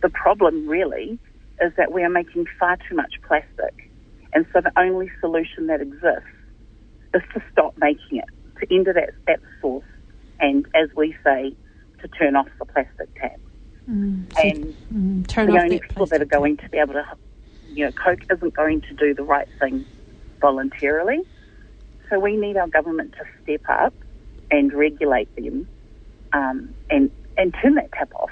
The 0.02 0.10
problem 0.10 0.68
really 0.68 1.20
is 1.62 1.72
that 1.78 1.92
we 1.92 2.04
are 2.04 2.10
making 2.10 2.48
far 2.60 2.78
too 2.90 2.96
much 2.96 3.14
plastic. 3.28 3.92
And 4.34 4.46
so 4.54 4.62
the 4.62 4.72
only 4.80 5.12
solution 5.20 5.68
that 5.68 5.82
exists 5.82 6.30
is 7.14 7.22
to 7.34 7.44
stop 7.52 7.76
making 7.78 8.18
it, 8.18 8.26
to 8.60 8.76
end 8.76 8.88
it 8.88 8.98
at, 8.98 9.10
at 9.28 9.40
source, 9.60 9.86
and 10.40 10.66
as 10.74 10.90
we 10.96 11.16
say, 11.24 11.54
to 12.02 12.08
turn 12.08 12.36
off 12.36 12.48
the 12.58 12.66
plastic 12.66 13.14
tap. 13.20 13.40
Mm, 13.90 14.26
and 14.44 14.76
mm, 14.94 15.28
the 15.28 15.62
only 15.62 15.80
people 15.80 16.06
that 16.08 16.22
are 16.22 16.26
going 16.26 16.58
to 16.58 16.70
be 16.70 16.78
able 16.78 16.94
to, 16.94 17.06
you 17.74 17.86
know, 17.86 17.92
Coke 17.92 18.20
isn't 18.32 18.54
going 18.54 18.82
to 18.82 18.94
do 18.96 19.14
the 19.14 19.24
right 19.24 19.48
thing 19.60 19.86
voluntarily. 20.40 21.20
So 22.10 22.20
we 22.20 22.36
need 22.36 22.58
our 22.58 22.68
government 22.68 23.14
to 23.14 23.26
step 23.44 23.62
up 23.70 23.94
and 24.50 24.74
regulate 24.74 25.34
them 25.36 25.68
um, 26.34 26.74
and, 26.90 27.10
and 27.38 27.56
turn 27.62 27.76
that 27.76 27.92
tap 27.94 28.14
off. 28.16 28.32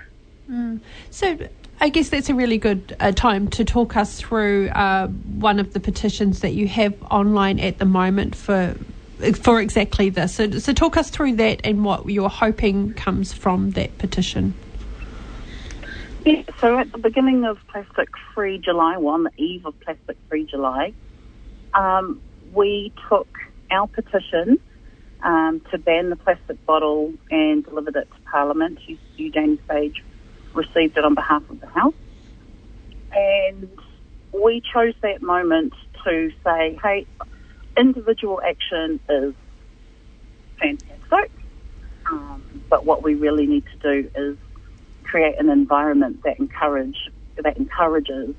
Mm. 0.52 0.82
So 1.12 1.38
I 1.80 1.90
guess 1.90 2.10
that's 2.10 2.30
a 2.30 2.36
really 2.36 2.58
good 2.58 2.96
uh, 3.00 3.12
time 3.14 3.48
to 3.50 3.64
talk 3.64 3.96
us 3.96 4.20
through 4.20 4.70
uh, 4.70 5.08
one 5.08 5.60
of 5.60 5.74
the 5.74 5.80
petitions 5.80 6.42
that 6.42 6.54
you 6.54 6.68
have 6.68 6.94
online 7.10 7.60
at 7.60 7.78
the 7.78 7.86
moment 7.86 8.36
for 8.36 8.76
for 9.44 9.60
exactly 9.60 10.10
this. 10.10 10.36
So, 10.36 10.50
so 10.52 10.72
talk 10.72 10.96
us 10.96 11.10
through 11.10 11.36
that 11.36 11.60
and 11.66 11.84
what 11.84 12.10
you're 12.10 12.30
hoping 12.30 12.94
comes 12.94 13.34
from 13.34 13.72
that 13.72 13.98
petition. 13.98 14.54
Yeah, 16.26 16.44
so 16.60 16.78
at 16.78 16.92
the 16.92 16.98
beginning 16.98 17.46
of 17.46 17.58
Plastic 17.72 18.10
Free 18.36 18.60
July, 18.60 18.98
well, 18.98 19.14
on 19.14 19.24
the 19.24 19.32
eve 19.38 19.66
of 19.66 19.74
Plastic 19.80 20.18
Free 20.28 20.46
July, 20.46 20.94
um, 21.74 22.22
we 22.54 22.94
took 23.10 23.28
our 23.72 23.88
petition 23.88 24.60
um, 25.24 25.62
to 25.72 25.78
ban 25.78 26.10
the 26.10 26.16
plastic 26.18 26.64
bottle 26.66 27.14
and 27.32 27.64
delivered 27.64 27.96
it 27.96 28.08
to 28.10 28.32
Parliament. 28.32 28.80
Eugenie 29.16 29.60
Sage 29.70 30.04
received 30.54 30.98
it 30.98 31.06
on 31.06 31.16
behalf 31.16 31.44
of 31.50 31.60
the 31.62 31.68
House. 31.68 31.94
And 33.14 33.70
we 34.34 34.62
chose 34.74 34.94
that 35.02 35.22
moment 35.22 35.74
to 36.06 36.32
say, 36.44 36.78
hey, 36.84 37.06
individual 37.78 38.42
action 38.46 39.00
is 39.10 39.34
fantastic, 40.60 41.32
um, 42.12 42.44
but 42.70 42.86
what 42.86 43.04
we 43.04 43.16
really 43.16 43.48
need 43.48 43.64
to 43.74 44.04
do 44.04 44.10
is 44.16 44.38
create 45.10 45.36
an 45.40 45.50
environment 45.50 46.18
that 46.24 46.40
encourage 46.40 46.98
that 47.44 47.58
encourages 47.58 48.36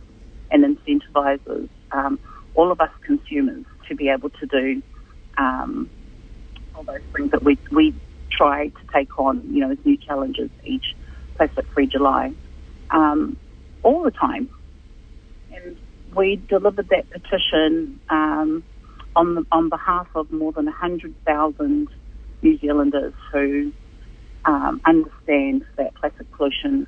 and 0.50 0.64
incentivizes 0.64 1.68
um, 1.92 2.20
all 2.54 2.70
of 2.70 2.80
us 2.80 2.90
consumers 3.04 3.64
to 3.88 3.94
be 3.94 4.08
able 4.08 4.30
to 4.30 4.46
do 4.46 4.82
um, 5.38 5.90
all 6.74 6.84
those 6.84 7.00
things 7.16 7.30
that 7.30 7.42
we 7.42 7.58
we 7.70 7.94
try 8.30 8.66
to 8.66 8.84
take 8.94 9.18
on, 9.18 9.42
you 9.52 9.60
know, 9.60 9.72
as 9.72 9.78
new 9.84 9.96
challenges 9.96 10.50
each 10.64 10.84
Plastic 11.36 11.66
Free 11.74 11.86
July, 11.86 12.30
um, 12.90 13.36
all 13.82 14.02
the 14.04 14.10
time. 14.10 14.48
And 15.50 15.76
we 16.14 16.42
delivered 16.48 16.88
that 16.90 17.10
petition 17.10 18.00
um, 18.08 18.64
on 19.16 19.34
the, 19.34 19.44
on 19.50 19.68
behalf 19.68 20.06
of 20.14 20.30
more 20.30 20.52
than 20.52 20.66
hundred 20.66 21.14
thousand 21.26 21.88
New 22.42 22.58
Zealanders 22.58 23.14
who 23.32 23.72
um, 24.44 24.80
understand 24.84 25.64
that 25.76 25.94
plastic 25.94 26.30
pollution 26.32 26.86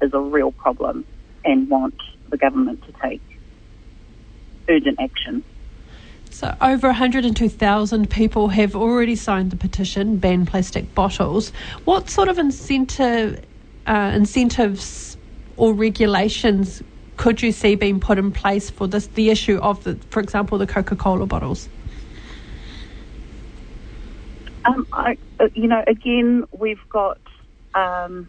is 0.00 0.12
a 0.12 0.20
real 0.20 0.52
problem 0.52 1.04
and 1.44 1.68
want 1.68 1.94
the 2.30 2.36
government 2.36 2.82
to 2.86 2.92
take 3.00 3.20
urgent 4.68 4.98
action. 5.00 5.44
So, 6.30 6.56
over 6.60 6.88
102,000 6.88 8.10
people 8.10 8.48
have 8.48 8.74
already 8.74 9.16
signed 9.16 9.50
the 9.50 9.56
petition, 9.56 10.16
ban 10.16 10.46
plastic 10.46 10.94
bottles. 10.94 11.52
What 11.84 12.08
sort 12.08 12.28
of 12.28 12.38
incentive, 12.38 13.44
uh, 13.86 14.12
incentives 14.14 15.18
or 15.56 15.74
regulations 15.74 16.82
could 17.18 17.42
you 17.42 17.52
see 17.52 17.74
being 17.74 18.00
put 18.00 18.18
in 18.18 18.32
place 18.32 18.70
for 18.70 18.86
this, 18.86 19.08
the 19.08 19.28
issue 19.30 19.58
of, 19.58 19.84
the, 19.84 19.96
for 20.10 20.20
example, 20.20 20.56
the 20.56 20.66
Coca 20.66 20.96
Cola 20.96 21.26
bottles? 21.26 21.68
Um, 24.64 24.86
I, 24.92 25.16
uh, 25.40 25.48
you 25.54 25.68
know, 25.68 25.82
again, 25.86 26.44
we've 26.52 26.80
got. 26.88 27.18
Um, 27.74 28.28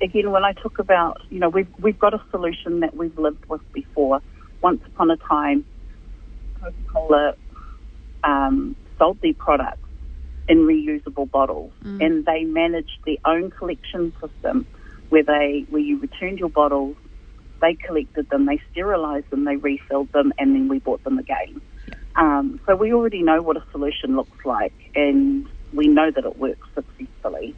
again, 0.00 0.30
when 0.30 0.44
I 0.44 0.52
talk 0.52 0.78
about, 0.78 1.22
you 1.30 1.38
know, 1.38 1.48
we've 1.48 1.68
we've 1.78 1.98
got 1.98 2.14
a 2.14 2.22
solution 2.30 2.80
that 2.80 2.96
we've 2.96 3.16
lived 3.18 3.46
with 3.46 3.60
before. 3.72 4.20
Once 4.60 4.80
upon 4.86 5.10
a 5.10 5.16
time, 5.16 5.64
Coca 6.60 6.74
Cola 6.92 7.34
um, 8.22 8.76
sold 8.98 9.20
their 9.20 9.34
products 9.34 9.78
in 10.48 10.58
reusable 10.58 11.30
bottles, 11.30 11.72
mm. 11.84 12.04
and 12.04 12.24
they 12.24 12.44
managed 12.44 12.98
their 13.04 13.16
own 13.24 13.50
collection 13.50 14.12
system 14.20 14.66
where 15.08 15.22
they 15.22 15.66
where 15.70 15.82
you 15.82 15.98
returned 15.98 16.38
your 16.38 16.48
bottles 16.48 16.96
they 17.62 17.74
collected 17.74 18.28
them, 18.28 18.44
they 18.44 18.60
sterilised 18.72 19.30
them, 19.30 19.44
they 19.44 19.56
refilled 19.56 20.12
them, 20.12 20.32
and 20.38 20.54
then 20.54 20.68
we 20.68 20.80
bought 20.80 21.02
them 21.04 21.18
again. 21.18 21.62
Um, 22.16 22.60
so 22.66 22.76
we 22.76 22.92
already 22.92 23.22
know 23.22 23.40
what 23.42 23.56
a 23.56 23.64
solution 23.72 24.16
looks 24.16 24.44
like, 24.44 24.74
and 24.94 25.46
we 25.72 25.88
know 25.88 26.10
that 26.10 26.24
it 26.24 26.38
works 26.38 26.66
successfully. 26.74 27.54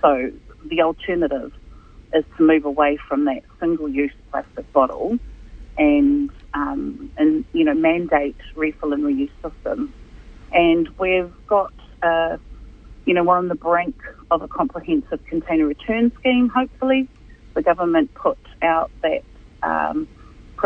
So 0.00 0.30
the 0.68 0.82
alternative 0.82 1.52
is 2.12 2.24
to 2.36 2.42
move 2.42 2.64
away 2.64 2.98
from 3.08 3.24
that 3.24 3.42
single-use 3.58 4.12
plastic 4.30 4.72
bottle 4.72 5.18
and 5.76 6.30
um, 6.54 7.10
and 7.16 7.44
you 7.52 7.64
know 7.64 7.74
mandate 7.74 8.36
refill 8.54 8.92
and 8.92 9.02
reuse 9.02 9.30
systems. 9.42 9.90
And 10.52 10.88
we've 10.98 11.32
got 11.48 11.72
uh, 12.02 12.36
you 13.06 13.14
know 13.14 13.24
we're 13.24 13.38
on 13.38 13.48
the 13.48 13.56
brink 13.56 13.96
of 14.30 14.42
a 14.42 14.48
comprehensive 14.48 15.24
container 15.26 15.66
return 15.66 16.12
scheme. 16.20 16.48
Hopefully, 16.48 17.08
the 17.54 17.62
government 17.62 18.14
put 18.14 18.38
out 18.62 18.90
that 19.02 19.22
um, 19.62 20.06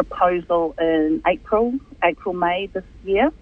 proposal 0.05 0.77
in 0.79 1.21
April, 1.27 1.75
April 2.05 2.33
May 2.33 2.69
this 2.73 2.85
year 3.03 3.33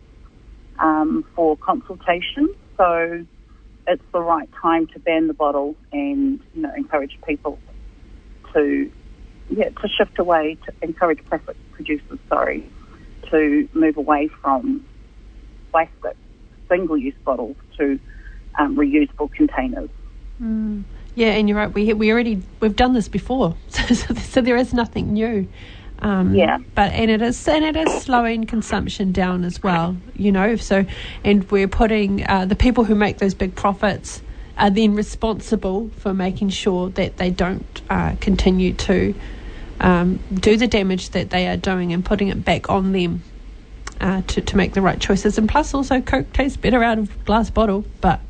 um, 0.79 1.23
for 1.35 1.55
consultation. 1.59 2.49
So 2.79 3.27
it's 3.87 4.03
the 4.15 4.21
right 4.21 4.49
time 4.63 4.87
to 4.89 4.99
ban 5.01 5.27
the 5.27 5.35
bottle 5.35 5.77
and 5.93 6.41
you 6.55 6.63
know 6.63 6.73
encourage 6.75 7.19
people 7.27 7.59
to 8.55 8.91
yeah 9.51 9.69
to 9.69 9.89
shift 9.89 10.19
away 10.19 10.57
to 10.65 10.73
encourage 10.81 11.23
plastic 11.27 11.57
producers 11.73 12.19
sorry 12.29 12.69
to 13.31 13.69
move 13.75 13.99
away 13.99 14.29
from 14.41 14.85
plastic 15.71 16.17
single 16.71 16.97
use 16.97 17.15
bottles 17.25 17.57
to 17.77 18.01
um, 18.59 18.77
reusable 18.77 19.31
containers. 19.31 19.91
Mm. 20.43 20.85
Yeah, 21.17 21.29
and 21.29 21.49
you're 21.49 21.59
right. 21.59 21.73
We 21.73 21.93
we 21.93 22.13
already 22.13 22.43
we've 22.61 22.77
done 22.77 22.95
this 22.95 23.09
before, 23.09 23.57
so, 23.69 23.95
so, 23.95 24.15
so 24.15 24.41
there 24.41 24.57
is 24.57 24.73
nothing 24.73 25.13
new. 25.13 25.49
Um, 26.00 26.35
yeah. 26.35 26.59
But 26.75 26.93
and 26.93 27.11
it 27.11 27.23
is 27.23 27.49
and 27.49 27.65
it 27.65 27.76
is 27.76 28.03
slowing 28.03 28.45
consumption 28.45 29.12
down 29.12 29.45
as 29.45 29.62
well. 29.62 29.97
You 30.15 30.33
know, 30.33 30.57
so 30.57 30.85
and 31.25 31.50
we're 31.50 31.69
putting 31.69 32.29
uh, 32.29 32.47
the 32.47 32.57
people 32.57 32.85
who 32.85 32.95
make 32.95 33.19
those 33.19 33.35
big 33.35 33.55
profits 33.55 34.23
are 34.59 34.71
then 34.71 34.95
responsible 34.95 35.91
for 35.99 36.15
making 36.15 36.49
sure 36.49 36.88
that 36.91 37.17
they 37.19 37.31
don't 37.31 37.83
uh, 37.91 38.15
continue 38.21 38.73
to 38.73 39.15
um, 39.81 40.19
do 40.33 40.57
the 40.57 40.67
damage 40.67 41.11
that 41.11 41.31
they 41.31 41.47
are 41.47 41.57
doing 41.57 41.93
and 41.93 42.05
putting 42.05 42.29
it 42.29 42.45
back 42.45 42.71
on 42.71 42.93
them 42.93 43.23
uh, 44.00 44.23
to 44.26 44.41
to 44.41 44.57
make 44.57 44.75
the 44.75 44.83
right 44.83 45.00
choices. 45.00 45.38
And 45.38 45.49
plus, 45.49 45.75
also 45.75 46.00
Coke 46.00 46.33
tastes 46.33 46.57
better 46.57 46.83
out 46.83 46.99
of 46.99 47.25
glass 47.25 47.50
bottle, 47.50 47.85
but 48.00 48.21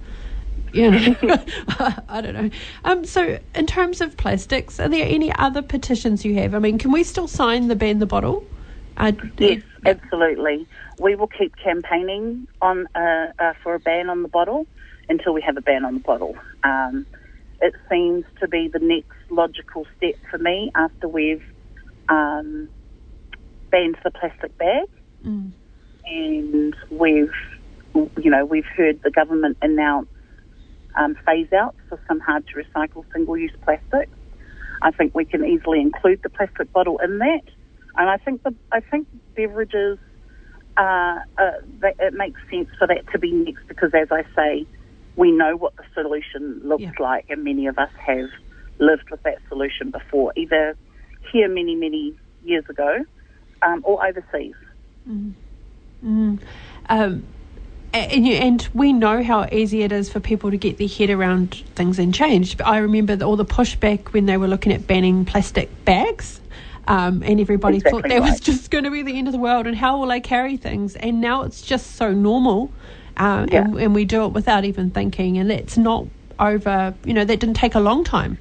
you 0.72 0.90
know, 0.90 0.98
I 2.08 2.20
don't 2.20 2.34
know. 2.34 2.50
Um, 2.84 3.04
so, 3.04 3.38
in 3.54 3.66
terms 3.66 4.00
of 4.00 4.16
plastics, 4.16 4.78
are 4.80 4.88
there 4.88 5.06
any 5.06 5.32
other 5.34 5.62
petitions 5.62 6.24
you 6.24 6.34
have? 6.34 6.54
I 6.54 6.58
mean, 6.58 6.78
can 6.78 6.92
we 6.92 7.04
still 7.04 7.28
sign 7.28 7.68
the 7.68 7.76
ban 7.76 7.98
the 7.98 8.06
bottle? 8.06 8.44
Uh, 8.96 9.12
yes, 9.38 9.62
absolutely. 9.84 10.66
We 10.98 11.14
will 11.16 11.26
keep 11.26 11.54
campaigning 11.56 12.48
on 12.62 12.86
uh, 12.94 13.32
uh, 13.38 13.52
for 13.62 13.74
a 13.74 13.80
ban 13.80 14.08
on 14.08 14.22
the 14.22 14.28
bottle 14.28 14.66
until 15.08 15.32
we 15.34 15.42
have 15.42 15.56
a 15.56 15.60
ban 15.60 15.84
on 15.84 15.94
the 15.94 16.00
bottle. 16.00 16.36
Um, 16.64 17.06
it 17.60 17.74
seems 17.90 18.24
to 18.40 18.48
be 18.48 18.68
the 18.68 18.78
next 18.78 19.12
logical 19.30 19.86
step 19.96 20.14
for 20.30 20.38
me 20.38 20.70
after 20.74 21.08
we've 21.08 21.44
um, 22.08 22.68
banned 23.70 23.96
the 24.04 24.10
plastic 24.10 24.56
bag, 24.58 24.88
mm. 25.24 25.50
and 26.04 26.76
we've, 26.90 27.32
you 27.94 28.30
know, 28.30 28.44
we've 28.44 28.66
heard 28.66 29.02
the 29.02 29.10
government 29.10 29.56
announce 29.62 30.08
um, 30.96 31.16
phase 31.26 31.52
out 31.52 31.74
for 31.88 32.00
some 32.08 32.20
hard 32.20 32.46
to 32.48 32.54
recycle 32.54 33.04
single 33.12 33.36
use 33.36 33.52
plastics. 33.62 34.12
I 34.82 34.90
think 34.90 35.14
we 35.14 35.24
can 35.24 35.44
easily 35.44 35.80
include 35.80 36.22
the 36.22 36.28
plastic 36.28 36.72
bottle 36.72 36.98
in 36.98 37.18
that. 37.18 37.42
And 37.96 38.10
I 38.10 38.18
think 38.18 38.42
the 38.42 38.54
I 38.72 38.80
think 38.80 39.08
beverages 39.34 39.98
uh, 40.76 41.20
uh, 41.38 41.52
that 41.80 41.96
it 41.98 42.14
makes 42.14 42.40
sense 42.50 42.68
for 42.78 42.86
that 42.86 43.10
to 43.12 43.18
be 43.18 43.32
next 43.32 43.66
because, 43.68 43.92
as 43.94 44.08
I 44.10 44.24
say, 44.34 44.66
we 45.16 45.32
know 45.32 45.56
what 45.56 45.74
the 45.76 45.84
solution 45.94 46.60
looks 46.62 46.82
yeah. 46.82 46.90
like, 47.00 47.26
and 47.30 47.42
many 47.42 47.66
of 47.66 47.78
us 47.78 47.90
have 47.98 48.28
lived 48.78 49.10
with 49.10 49.22
that 49.22 49.38
solution 49.48 49.90
before, 49.90 50.32
either 50.36 50.76
here 51.32 51.48
many 51.48 51.74
many 51.74 52.14
years 52.44 52.64
ago 52.68 53.04
um, 53.62 53.82
or 53.84 54.06
overseas. 54.06 54.54
Mm. 55.08 55.32
Mm. 56.04 56.40
Um, 56.88 57.26
and, 57.96 58.26
you, 58.26 58.34
and 58.34 58.68
we 58.74 58.92
know 58.92 59.22
how 59.22 59.46
easy 59.50 59.82
it 59.82 59.92
is 59.92 60.10
for 60.10 60.20
people 60.20 60.50
to 60.50 60.56
get 60.56 60.78
their 60.78 60.88
head 60.88 61.10
around 61.10 61.54
things 61.74 61.98
and 61.98 62.14
change. 62.14 62.60
I 62.60 62.78
remember 62.78 63.22
all 63.24 63.36
the 63.36 63.44
pushback 63.44 64.12
when 64.12 64.26
they 64.26 64.36
were 64.36 64.48
looking 64.48 64.72
at 64.72 64.86
banning 64.86 65.24
plastic 65.24 65.84
bags. 65.84 66.40
Um, 66.88 67.22
and 67.24 67.40
everybody 67.40 67.78
exactly 67.78 68.02
thought 68.02 68.08
that 68.08 68.20
right. 68.20 68.30
was 68.30 68.40
just 68.52 68.70
going 68.70 68.84
to 68.84 68.90
be 68.90 69.02
the 69.02 69.18
end 69.18 69.26
of 69.26 69.32
the 69.32 69.40
world, 69.40 69.66
and 69.66 69.76
how 69.76 69.98
will 69.98 70.12
I 70.12 70.20
carry 70.20 70.56
things? 70.56 70.94
And 70.94 71.20
now 71.20 71.42
it's 71.42 71.60
just 71.60 71.96
so 71.96 72.12
normal, 72.12 72.70
um, 73.16 73.48
yeah. 73.50 73.64
and, 73.64 73.76
and, 73.76 73.94
we 73.94 74.04
do 74.04 74.24
it 74.24 74.28
without 74.28 74.64
even 74.64 74.90
thinking, 74.90 75.36
and 75.38 75.50
that's 75.50 75.76
not 75.76 76.06
over. 76.38 76.94
You 77.04 77.12
know, 77.12 77.24
that 77.24 77.40
didn't 77.40 77.56
take 77.56 77.74
a 77.74 77.80
long 77.80 78.04
time. 78.04 78.38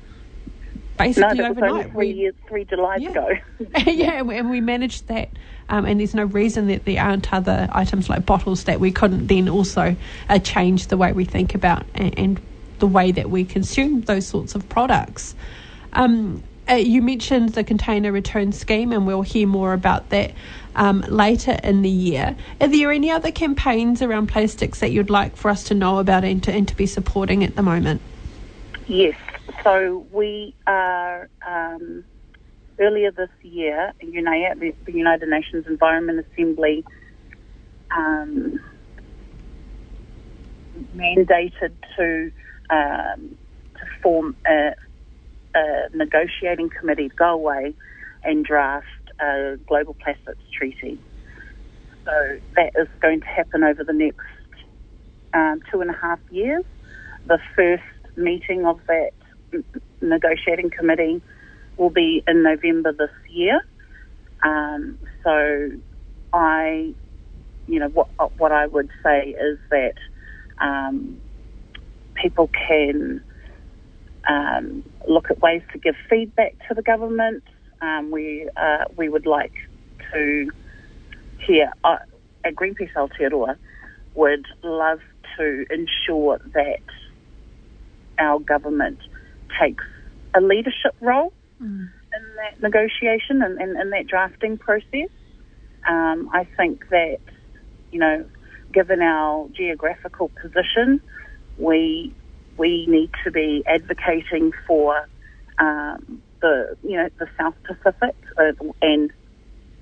Basically, 0.97 1.37
no, 1.37 1.49
overnight. 1.49 1.91
three 1.91 2.11
years, 2.11 2.35
three 2.47 2.63
Julys 2.65 3.01
yeah. 3.01 3.09
ago. 3.09 3.29
yeah, 3.85 4.21
and 4.21 4.49
we 4.49 4.61
managed 4.61 5.07
that 5.07 5.29
um, 5.69 5.85
and 5.85 5.99
there's 5.99 6.13
no 6.13 6.25
reason 6.25 6.67
that 6.67 6.85
there 6.85 7.01
aren't 7.01 7.33
other 7.33 7.67
items 7.71 8.09
like 8.09 8.25
bottles 8.25 8.65
that 8.65 8.79
we 8.79 8.91
couldn't 8.91 9.27
then 9.27 9.49
also 9.49 9.95
uh, 10.29 10.39
change 10.39 10.87
the 10.87 10.97
way 10.97 11.11
we 11.11 11.25
think 11.25 11.55
about 11.55 11.85
and, 11.95 12.17
and, 12.17 12.41
the 12.79 12.87
way 12.87 13.09
that 13.09 13.29
we 13.29 13.45
consume 13.45 14.01
those 14.01 14.27
sorts 14.27 14.53
of 14.53 14.67
products. 14.67 15.33
Um, 15.93 16.43
uh, 16.69 16.73
you 16.73 17.01
mentioned 17.01 17.53
the 17.53 17.63
container 17.63 18.11
return 18.11 18.51
scheme, 18.51 18.91
and 18.91 19.07
we'll 19.07 19.21
hear 19.21 19.47
more 19.47 19.71
about 19.71 20.09
that 20.09 20.33
um, 20.75 20.99
later 21.07 21.57
in 21.63 21.83
the 21.83 21.89
year. 21.89 22.35
Are 22.59 22.67
there 22.67 22.91
any 22.91 23.09
other 23.11 23.31
campaigns 23.31 24.01
around 24.01 24.27
plastics 24.27 24.81
that 24.81 24.91
you'd 24.91 25.09
like 25.09 25.37
for 25.37 25.49
us 25.49 25.63
to 25.63 25.73
know 25.73 25.99
about 25.99 26.25
and 26.25 26.43
to, 26.43 26.51
and 26.51 26.67
to 26.67 26.75
be 26.75 26.85
supporting 26.85 27.45
at 27.45 27.55
the 27.55 27.63
moment? 27.63 28.01
Yes. 28.87 29.15
So 29.65 30.05
we 30.11 30.53
are 30.67 31.27
um, 31.43 32.05
earlier 32.79 33.09
this 33.09 33.31
year, 33.41 33.93
the 33.99 34.05
United 34.05 35.27
Nations 35.27 35.65
Environment 35.65 36.23
Assembly, 36.31 36.85
um, 37.89 38.59
mandated 40.95 41.73
to 41.97 42.31
um, 42.69 43.35
to 43.73 43.85
form 44.03 44.35
a, 44.47 44.75
a, 45.55 45.87
negotiating 45.95 46.69
committee 46.69 47.09
to 47.09 47.15
go 47.15 47.33
away 47.33 47.73
and 48.23 48.45
draft 48.45 48.85
a 49.19 49.57
global 49.67 49.95
plastics 49.95 50.43
treaty. 50.55 50.99
So 52.05 52.39
that 52.55 52.73
is 52.77 52.87
going 53.01 53.21
to 53.21 53.27
happen 53.27 53.63
over 53.63 53.83
the 53.83 53.93
next 53.93 54.19
um, 55.33 55.59
two 55.71 55.81
and 55.81 55.89
a 55.89 55.97
half 55.97 56.19
years. 56.29 56.63
The 57.25 57.39
first 57.55 57.83
meeting 58.15 58.67
of 58.67 58.79
that 58.87 59.11
negotiating 60.01 60.69
committee 60.69 61.21
will 61.77 61.89
be 61.89 62.23
in 62.27 62.43
November 62.43 62.91
this 62.91 63.11
year. 63.29 63.59
Um, 64.43 64.97
so 65.23 65.71
I, 66.33 66.93
you 67.67 67.79
know, 67.79 67.89
what 67.89 68.07
what 68.37 68.51
I 68.51 68.67
would 68.67 68.89
say 69.03 69.29
is 69.29 69.59
that 69.71 69.95
um, 70.59 71.19
people 72.15 72.49
can 72.67 73.21
um, 74.27 74.83
look 75.07 75.29
at 75.31 75.41
ways 75.41 75.61
to 75.73 75.79
give 75.79 75.95
feedback 76.09 76.55
to 76.67 76.73
the 76.73 76.81
government. 76.81 77.43
Um, 77.81 78.11
we 78.11 78.49
uh, 78.55 78.85
we 78.97 79.09
would 79.09 79.25
like 79.25 79.53
to 80.13 80.51
hear 81.39 81.71
uh, 81.83 81.97
at 82.43 82.55
Greenpeace 82.55 82.93
Aotearoa 82.93 83.57
would 84.13 84.45
love 84.63 84.99
to 85.37 85.65
ensure 85.69 86.39
that 86.53 86.79
our 88.17 88.39
government 88.39 88.99
takes 89.59 89.83
a 90.33 90.41
leadership 90.41 90.95
role 91.01 91.33
mm. 91.61 91.89
in 92.15 92.35
that 92.37 92.61
negotiation 92.61 93.41
and, 93.41 93.59
in 93.59 93.89
that 93.91 94.07
drafting 94.07 94.57
process. 94.57 95.09
Um, 95.87 96.29
I 96.33 96.45
think 96.57 96.89
that, 96.89 97.19
you 97.91 97.99
know, 97.99 98.25
given 98.73 99.01
our 99.01 99.47
geographical 99.49 100.29
position, 100.41 101.01
we 101.57 102.13
we 102.57 102.85
need 102.87 103.11
to 103.23 103.31
be 103.31 103.63
advocating 103.67 104.51
for 104.67 105.07
um, 105.59 106.21
the 106.41 106.77
you 106.83 106.97
know 106.97 107.09
the 107.19 107.27
South 107.37 107.55
Pacific 107.63 108.15
uh, 108.37 108.51
and 108.81 109.11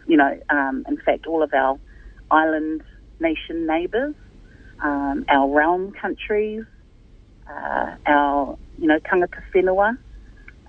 you 0.07 0.17
know 0.17 0.39
um, 0.49 0.85
in 0.87 0.97
fact 0.97 1.25
all 1.25 1.43
of 1.43 1.53
our 1.53 1.79
island 2.29 2.83
nation 3.19 3.65
neighbours, 3.65 4.15
um, 4.81 5.25
our 5.29 5.49
realm 5.49 5.91
countries, 5.93 6.65
uh, 7.49 7.95
our 8.05 8.57
you 8.77 8.87
know 8.87 8.99
tangata 8.99 9.41
whenua, 9.53 9.97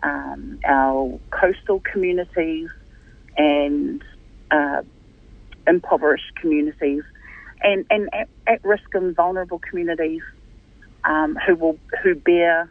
um, 0.02 0.58
our 0.66 1.18
coastal 1.30 1.80
communities 1.80 2.68
and 3.36 4.02
uh, 4.50 4.82
impoverished 5.66 6.34
communities 6.36 7.02
and, 7.62 7.86
and 7.90 8.08
at, 8.12 8.28
at, 8.46 8.64
risk 8.64 8.94
and 8.94 9.16
vulnerable 9.16 9.58
communities 9.58 10.22
um, 11.04 11.36
who 11.46 11.54
will 11.56 11.78
who 12.02 12.14
bear 12.14 12.70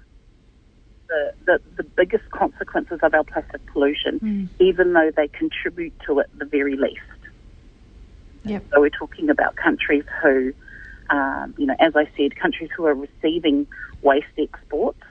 the, 1.07 1.33
the, 1.45 1.61
the 1.77 1.83
biggest 1.83 2.29
consequences 2.31 2.99
of 3.03 3.13
our 3.13 3.23
plastic 3.23 3.65
pollution, 3.67 4.19
mm. 4.19 4.47
even 4.59 4.93
though 4.93 5.11
they 5.15 5.27
contribute 5.27 5.93
to 6.05 6.19
it 6.19 6.29
the 6.37 6.45
very 6.45 6.75
least. 6.75 7.01
Yep. 8.45 8.63
So 8.71 8.81
we're 8.81 8.89
talking 8.89 9.29
about 9.29 9.55
countries 9.55 10.03
who, 10.21 10.53
um, 11.09 11.53
you 11.57 11.65
know, 11.65 11.75
as 11.79 11.95
I 11.95 12.09
said, 12.17 12.35
countries 12.35 12.69
who 12.75 12.85
are 12.85 12.95
receiving 12.95 13.67
waste 14.01 14.25
exports, 14.37 15.01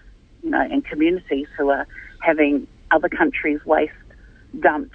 you 0.43 0.51
know, 0.51 0.61
and 0.61 0.85
communities 0.85 1.47
who 1.57 1.71
are 1.71 1.87
having 2.21 2.67
other 2.91 3.09
countries' 3.09 3.61
waste 3.65 3.93
dumped 4.61 4.95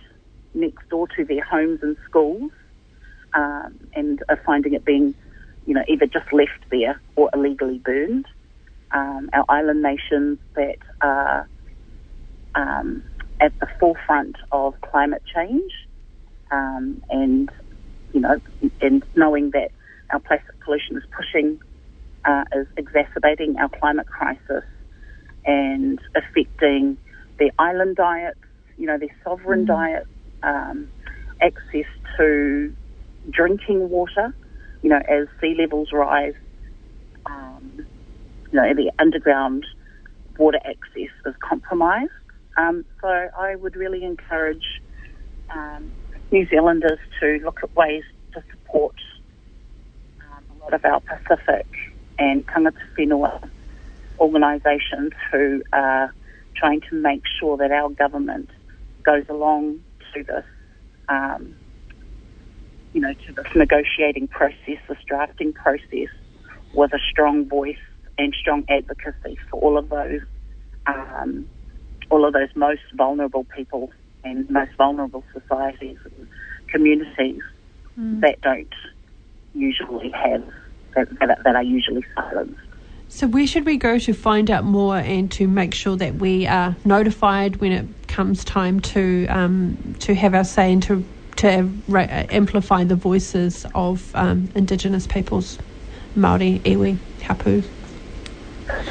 next 0.54 0.88
door 0.90 1.08
to 1.16 1.26
their 1.26 1.44
homes 1.44 1.80
and 1.82 1.98
schools, 2.08 2.52
um, 3.34 3.78
and 3.96 4.20
are 4.30 4.40
finding 4.46 4.74
it 4.74 4.86
being, 4.86 5.16
you 5.66 5.74
know, 5.74 5.84
either 5.88 6.06
just 6.06 6.32
left 6.32 6.66
there 6.72 7.02
or 7.16 7.30
illegally 7.34 7.80
burned. 7.84 8.26
Um, 8.92 9.30
our 9.34 9.46
island 9.50 9.82
nations 9.82 10.40
that 10.56 10.78
are 11.02 11.50
um, 12.56 13.04
at 13.42 13.54
the 13.60 13.68
forefront 13.80 14.36
of 14.52 14.74
climate 14.90 15.24
change, 15.34 15.72
um, 16.52 17.02
and 17.10 17.50
you 18.14 18.22
know, 18.22 18.40
and 18.82 19.04
knowing 19.16 19.52
that 19.52 19.72
our 20.12 20.20
plastic 20.20 20.56
pollution 20.64 20.96
is 20.96 21.04
pushing, 21.16 21.60
uh, 22.26 22.46
is 22.56 22.68
exacerbating 22.78 23.58
our 23.58 23.70
climate 23.80 24.08
crisis 24.08 24.64
and 25.48 26.00
affecting 26.16 26.98
their 27.40 27.50
island 27.58 27.96
diets, 27.96 28.40
you 28.78 28.86
know, 28.86 28.98
their 28.98 29.16
sovereign 29.24 29.64
mm. 29.64 29.68
diets, 29.68 30.08
um, 30.44 30.88
access 31.42 31.86
to 32.18 32.76
drinking 33.30 33.90
water, 33.90 34.36
you 34.84 34.90
know, 34.90 35.02
as 35.10 35.28
sea 35.42 35.56
levels 35.58 35.92
rise, 35.92 36.36
um, 37.26 37.86
you 38.52 38.60
know, 38.60 38.74
the 38.74 38.92
underground 39.00 39.66
water 40.38 40.60
access 40.66 41.10
is 41.26 41.36
compromised. 41.40 42.12
Um, 42.58 42.86
so 43.02 43.08
I 43.08 43.56
would 43.56 43.76
really 43.76 44.04
encourage 44.04 44.82
um, 45.50 45.92
New 46.32 46.48
Zealanders 46.48 47.00
to 47.20 47.40
look 47.44 47.60
at 47.64 47.76
ways 47.76 48.04
to 48.34 48.44
support 48.52 48.96
um, 50.22 50.44
a 50.56 50.64
lot 50.64 50.74
of 50.74 50.84
our 50.84 51.00
Pacific 51.02 51.68
and 52.20 52.46
tangata 52.48 52.82
whenua 52.98 53.50
organisations 54.20 55.14
who 55.32 55.62
are 55.74 56.14
trying 56.56 56.82
to 56.82 56.96
make 56.96 57.24
sure 57.40 57.58
that 57.58 57.72
our 57.72 57.90
government 57.90 58.50
goes 59.04 59.26
along 59.30 59.80
to 60.14 60.24
this, 60.24 60.46
um, 61.10 61.56
you 62.94 63.02
know, 63.02 63.14
to 63.14 63.34
this 63.34 63.48
negotiating 63.56 64.28
process, 64.28 64.80
this 64.88 64.98
drafting 65.06 65.54
process, 65.54 66.10
with 66.74 66.94
a 66.94 67.00
strong 67.12 67.48
voice 67.48 67.78
and 68.18 68.34
strong 68.40 68.66
advocacy 68.70 69.38
for 69.50 69.60
all 69.62 69.78
of 69.78 69.90
those, 69.90 70.22
um, 70.88 71.48
all 72.10 72.26
of 72.26 72.34
those 72.34 72.50
most 72.56 72.82
vulnerable 72.96 73.46
people 73.56 73.92
and 74.24 74.50
most 74.50 74.72
vulnerable 74.78 75.24
societies 75.34 75.98
and 76.04 76.28
communities 76.68 77.42
mm. 77.98 78.22
that 78.22 78.42
don't 78.42 78.74
usually 79.54 80.10
have 80.12 80.44
that, 80.96 81.08
that, 81.20 81.44
that 81.44 81.56
are 81.56 81.64
usually 81.64 82.06
silenced. 82.16 82.60
So, 83.10 83.28
where 83.28 83.48
should 83.48 83.66
we 83.66 83.78
go 83.78 83.98
to 84.00 84.14
find 84.14 84.52
out 84.52 84.64
more 84.64 84.98
and 84.98 85.32
to 85.34 85.48
make 85.48 85.74
sure 85.74 85.96
that 85.96 86.16
we 86.16 86.46
are 86.46 86.76
notified 86.86 87.56
when 87.58 87.72
it 87.72 87.86
comes 88.08 88.44
time 88.44 88.80
to 88.82 89.26
um, 89.28 89.96
to 90.00 90.14
have 90.14 90.36
our 90.36 90.44
say 90.44 90.74
and 90.74 90.84
to 90.84 91.04
to 91.38 91.72
amplify 92.32 92.84
the 92.84 92.96
voices 92.96 93.66
of 93.74 94.14
um, 94.16 94.50
Indigenous 94.56 95.08
peoples, 95.08 95.58
Maori, 96.16 96.60
Iwi, 96.66 96.98
Hapu? 97.22 97.62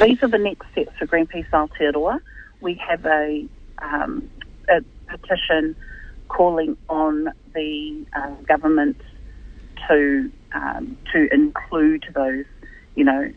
These 0.01 0.23
are 0.23 0.27
the 0.27 0.37
next 0.37 0.65
steps 0.71 0.91
for 0.97 1.05
Greenpeace 1.05 1.47
Aotearoa. 1.49 2.19
We 2.61 2.75
have 2.75 3.05
a, 3.05 3.47
um, 3.81 4.29
a 4.69 4.81
petition 5.07 5.75
calling 6.29 6.77
on 6.89 7.29
the 7.53 8.05
uh, 8.15 8.31
government 8.47 8.99
to 9.87 10.31
um, 10.53 10.97
to 11.13 11.31
include 11.33 12.05
those, 12.15 12.45
you 12.95 13.03
know, 13.03 13.31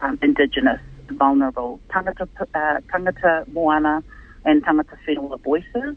um, 0.00 0.18
Indigenous, 0.22 0.80
vulnerable 1.08 1.80
tangata, 1.90 2.28
uh, 2.54 2.80
tangata 2.92 3.46
moana 3.52 4.02
and 4.44 4.64
tangata 4.64 4.96
whenua 5.06 5.40
voices. 5.42 5.96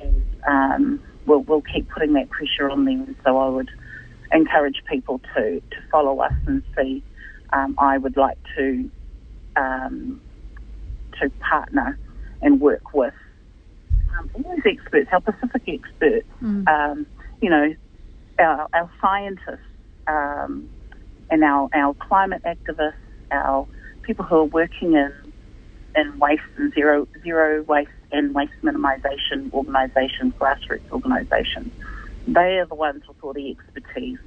And 0.00 0.24
um, 0.46 1.02
we'll, 1.26 1.40
we'll 1.40 1.62
keep 1.62 1.88
putting 1.90 2.12
that 2.14 2.30
pressure 2.30 2.70
on 2.70 2.84
them. 2.84 3.16
So 3.24 3.38
I 3.38 3.48
would 3.48 3.70
encourage 4.32 4.82
people 4.90 5.20
to, 5.34 5.60
to 5.60 5.76
follow 5.90 6.20
us 6.20 6.32
and 6.46 6.62
see. 6.76 7.02
Um, 7.52 7.76
I 7.78 7.98
would 7.98 8.16
like 8.16 8.38
to 8.56 8.90
um, 9.56 10.20
to 11.20 11.30
partner 11.40 11.98
and 12.42 12.60
work 12.60 12.92
with 12.92 13.14
um, 14.18 14.30
all 14.34 14.54
these 14.54 14.78
experts, 14.78 15.08
our 15.12 15.20
Pacific 15.20 15.62
experts, 15.68 16.26
mm. 16.42 16.66
um, 16.68 17.06
you 17.40 17.50
know, 17.50 17.74
our, 18.38 18.68
our 18.72 18.90
scientists, 19.00 19.58
um, 20.06 20.68
and 21.30 21.42
our, 21.42 21.68
our 21.74 21.94
climate 21.94 22.42
activists, 22.44 22.94
our 23.30 23.66
people 24.02 24.24
who 24.24 24.36
are 24.36 24.44
working 24.44 24.94
in 24.94 25.12
in 25.96 26.18
waste 26.18 26.42
and 26.56 26.72
zero 26.74 27.06
zero 27.22 27.62
waste 27.62 27.90
and 28.10 28.34
waste 28.34 28.52
minimisation 28.62 29.52
organisations, 29.52 30.34
grassroots 30.40 30.90
organisations. 30.90 31.70
They 32.26 32.58
are 32.58 32.66
the 32.66 32.74
ones 32.74 33.02
with 33.06 33.16
all 33.22 33.32
the 33.32 33.50
expertise. 33.50 34.18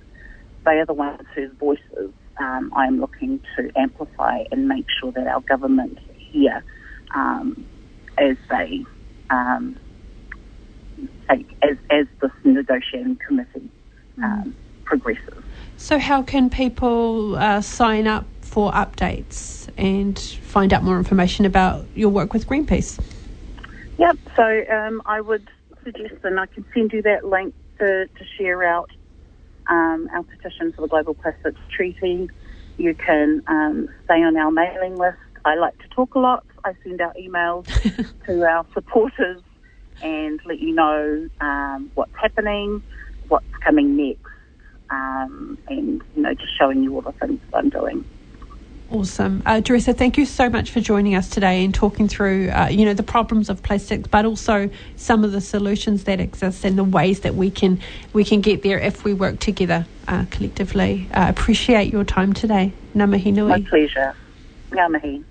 They 0.65 0.79
are 0.79 0.85
the 0.85 0.93
ones 0.93 1.21
whose 1.35 1.51
voices 1.59 2.13
um, 2.39 2.71
I 2.75 2.85
am 2.85 2.99
looking 2.99 3.41
to 3.55 3.71
amplify 3.75 4.43
and 4.51 4.67
make 4.67 4.85
sure 4.99 5.11
that 5.11 5.27
our 5.27 5.41
government 5.41 5.99
here, 6.31 6.63
um, 7.15 7.65
as 8.17 8.37
they 8.49 8.83
um, 9.29 9.77
take, 11.29 11.47
as 11.61 11.77
as 11.89 12.05
this 12.21 12.31
negotiating 12.43 13.17
committee 13.25 13.69
um, 14.23 14.55
progresses. 14.85 15.43
So, 15.77 15.99
how 15.99 16.23
can 16.23 16.49
people 16.49 17.35
uh, 17.35 17.61
sign 17.61 18.07
up 18.07 18.25
for 18.41 18.71
updates 18.71 19.69
and 19.77 20.17
find 20.17 20.73
out 20.73 20.83
more 20.83 20.97
information 20.97 21.45
about 21.45 21.85
your 21.93 22.09
work 22.09 22.33
with 22.33 22.47
Greenpeace? 22.47 22.99
Yep, 23.99 24.17
so 24.35 24.63
um, 24.71 25.03
I 25.05 25.21
would 25.21 25.47
suggest, 25.83 26.15
and 26.23 26.39
I 26.39 26.47
can 26.47 26.65
send 26.73 26.93
you 26.93 27.03
that 27.03 27.25
link 27.25 27.53
to, 27.77 28.07
to 28.07 28.25
share 28.37 28.63
out 28.63 28.89
um, 29.67 30.09
our 30.13 30.23
petition 30.23 30.73
for 30.73 30.81
the 30.81 30.87
Global 30.87 31.13
Plastics 31.13 31.59
Treaty. 31.69 32.27
You 32.77 32.95
can 32.95 33.43
um, 33.47 33.87
stay 34.05 34.23
on 34.23 34.35
our 34.35 34.49
mailing 34.49 34.97
list. 34.97 35.17
I 35.45 35.55
like 35.55 35.77
to 35.77 35.87
talk 35.89 36.15
a 36.15 36.19
lot. 36.19 36.43
I 36.65 36.73
send 36.83 37.01
out 37.01 37.15
emails 37.17 37.67
to 38.25 38.43
our 38.43 38.65
supporters 38.73 39.43
and 40.01 40.39
let 40.45 40.59
you 40.59 40.73
know 40.73 41.29
um, 41.39 41.91
what's 41.93 42.15
happening, 42.19 42.81
what's 43.27 43.45
coming 43.63 43.95
next 43.95 44.26
um, 44.89 45.57
and 45.67 46.01
you 46.15 46.21
know 46.21 46.33
just 46.33 46.57
showing 46.57 46.83
you 46.83 46.95
all 46.95 47.01
the 47.01 47.11
things 47.13 47.39
that 47.51 47.57
I'm 47.57 47.69
doing. 47.69 48.05
Awesome, 48.89 49.43
uh, 49.45 49.59
Juressa. 49.59 49.97
Thank 49.97 50.17
you 50.17 50.25
so 50.25 50.49
much 50.49 50.71
for 50.71 50.79
joining 50.79 51.13
us 51.13 51.29
today 51.29 51.65
and 51.65 51.73
talking 51.73 52.07
through, 52.07 52.49
uh, 52.51 52.69
you 52.69 52.85
know, 52.85 52.93
the 52.93 53.03
problems 53.03 53.49
of 53.49 53.61
plastics, 53.61 54.07
but 54.07 54.23
also 54.23 54.69
some 54.95 55.25
of 55.25 55.33
the 55.33 55.41
solutions 55.41 56.05
that 56.05 56.21
exist 56.21 56.63
and 56.63 56.77
the 56.77 56.85
ways 56.85 57.19
that 57.21 57.35
we 57.35 57.51
can 57.51 57.81
we 58.13 58.23
can 58.23 58.39
get 58.39 58.63
there 58.63 58.79
if 58.79 59.03
we 59.03 59.13
work 59.13 59.39
together 59.39 59.85
uh, 60.07 60.25
collectively. 60.31 61.09
Uh, 61.13 61.25
appreciate 61.27 61.91
your 61.91 62.05
time 62.05 62.31
today. 62.31 62.71
Ngā 62.95 63.33
nui. 63.33 63.49
My 63.49 63.61
pleasure. 63.69 64.15
Mihi. 64.71 65.23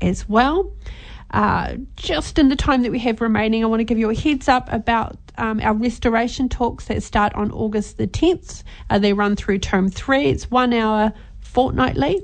as 0.00 0.28
well. 0.28 0.72
Uh, 1.32 1.76
just 1.96 2.38
in 2.38 2.48
the 2.48 2.56
time 2.56 2.82
that 2.82 2.90
we 2.90 2.98
have 2.98 3.20
remaining, 3.20 3.64
I 3.64 3.66
want 3.66 3.80
to 3.80 3.84
give 3.84 3.98
you 3.98 4.10
a 4.10 4.14
heads 4.14 4.48
up 4.48 4.70
about 4.72 5.16
um, 5.38 5.60
our 5.60 5.74
restoration 5.74 6.48
talks 6.48 6.86
that 6.86 7.02
start 7.02 7.32
on 7.34 7.50
August 7.52 7.96
the 7.96 8.06
10th. 8.06 8.62
Uh, 8.90 8.98
they 8.98 9.12
run 9.12 9.36
through 9.36 9.58
term 9.58 9.88
three. 9.88 10.26
It's 10.26 10.50
one 10.50 10.72
hour 10.72 11.12
fortnightly. 11.40 12.22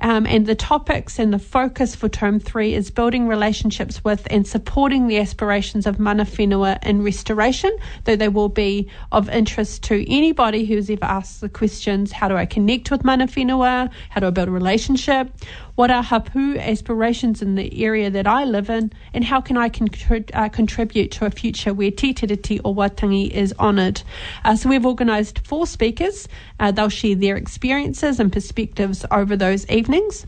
Um, 0.00 0.26
and 0.26 0.46
the 0.46 0.54
topics 0.54 1.18
and 1.18 1.32
the 1.32 1.38
focus 1.38 1.96
for 1.96 2.08
term 2.08 2.38
three 2.38 2.74
is 2.74 2.90
building 2.90 3.26
relationships 3.26 4.04
with 4.04 4.26
and 4.30 4.46
supporting 4.46 5.08
the 5.08 5.18
aspirations 5.18 5.86
of 5.86 5.98
mana 5.98 6.24
whenua 6.24 6.82
in 6.84 7.02
restoration, 7.02 7.76
though 8.04 8.16
they 8.16 8.28
will 8.28 8.48
be 8.48 8.88
of 9.10 9.28
interest 9.28 9.82
to 9.84 10.08
anybody 10.12 10.64
who's 10.64 10.88
ever 10.88 11.04
asked 11.04 11.40
the 11.40 11.48
questions, 11.48 12.12
how 12.12 12.28
do 12.28 12.36
I 12.36 12.46
connect 12.46 12.90
with 12.90 13.04
mana 13.04 13.26
whenua? 13.26 13.90
How 14.10 14.20
do 14.20 14.28
I 14.28 14.30
build 14.30 14.48
a 14.48 14.52
relationship? 14.52 15.32
What 15.74 15.92
are 15.92 16.02
hapu 16.02 16.58
aspirations 16.58 17.40
in 17.40 17.54
the 17.54 17.84
area 17.84 18.10
that 18.10 18.26
I 18.26 18.44
live 18.44 18.68
in? 18.68 18.92
And 19.14 19.24
how 19.24 19.40
can 19.40 19.56
I 19.56 19.70
uh, 20.34 20.48
contribute 20.48 21.12
to 21.12 21.24
a 21.24 21.30
future 21.30 21.72
where 21.72 21.92
Te 21.92 22.12
Tiriti 22.12 22.60
o 22.64 22.74
Waitangi 22.74 23.30
is 23.30 23.54
honoured? 23.60 24.02
Uh, 24.44 24.56
so 24.56 24.68
we've 24.68 24.84
organised 24.84 25.38
four 25.46 25.68
speakers. 25.68 26.26
Uh, 26.58 26.72
they'll 26.72 26.88
share 26.88 27.14
their 27.14 27.36
experiences 27.36 28.18
and 28.18 28.32
perspectives 28.32 29.06
over 29.12 29.36
those 29.36 29.57
evenings. 29.68 30.26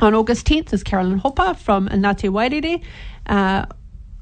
On 0.00 0.14
August 0.14 0.46
10th 0.46 0.72
is 0.72 0.82
Carolyn 0.82 1.18
Hopper 1.18 1.54
from 1.54 1.88
Ngāti 1.88 2.28
Wairere. 2.28 2.82
Uh, 3.26 3.66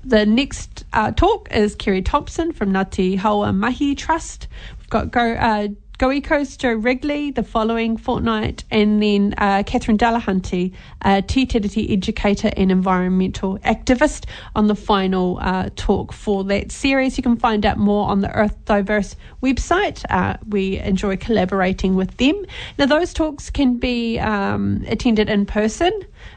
the 0.04 0.26
next 0.26 0.84
uh, 0.92 1.12
talk 1.12 1.48
is 1.50 1.74
Kerry 1.74 2.02
Thompson 2.02 2.52
from 2.52 2.72
Ngāti 2.72 3.18
Haua 3.18 3.54
Mahi 3.54 3.94
Trust. 3.94 4.48
We've 4.78 4.90
got 4.90 5.10
go, 5.10 5.32
uh, 5.32 5.68
Go 6.02 6.08
Eco's 6.08 6.56
Joe 6.56 6.72
Wrigley 6.72 7.30
the 7.30 7.44
following 7.44 7.96
fortnight, 7.96 8.64
and 8.72 9.00
then 9.00 9.34
uh, 9.38 9.62
Catherine 9.64 9.96
Delahunty, 9.96 10.72
a 11.02 11.22
Te 11.22 11.46
educator 11.92 12.50
and 12.56 12.72
environmental 12.72 13.56
activist, 13.60 14.24
on 14.56 14.66
the 14.66 14.74
final 14.74 15.38
uh, 15.40 15.70
talk 15.76 16.12
for 16.12 16.42
that 16.42 16.72
series. 16.72 17.16
You 17.16 17.22
can 17.22 17.36
find 17.36 17.64
out 17.64 17.78
more 17.78 18.08
on 18.08 18.20
the 18.20 18.32
Earth 18.32 18.64
Diverse 18.64 19.14
website. 19.44 20.04
Uh, 20.10 20.38
we 20.48 20.78
enjoy 20.78 21.16
collaborating 21.18 21.94
with 21.94 22.16
them. 22.16 22.46
Now, 22.80 22.86
those 22.86 23.12
talks 23.12 23.48
can 23.48 23.76
be 23.76 24.18
um, 24.18 24.82
attended 24.88 25.30
in 25.30 25.46
person 25.46 25.92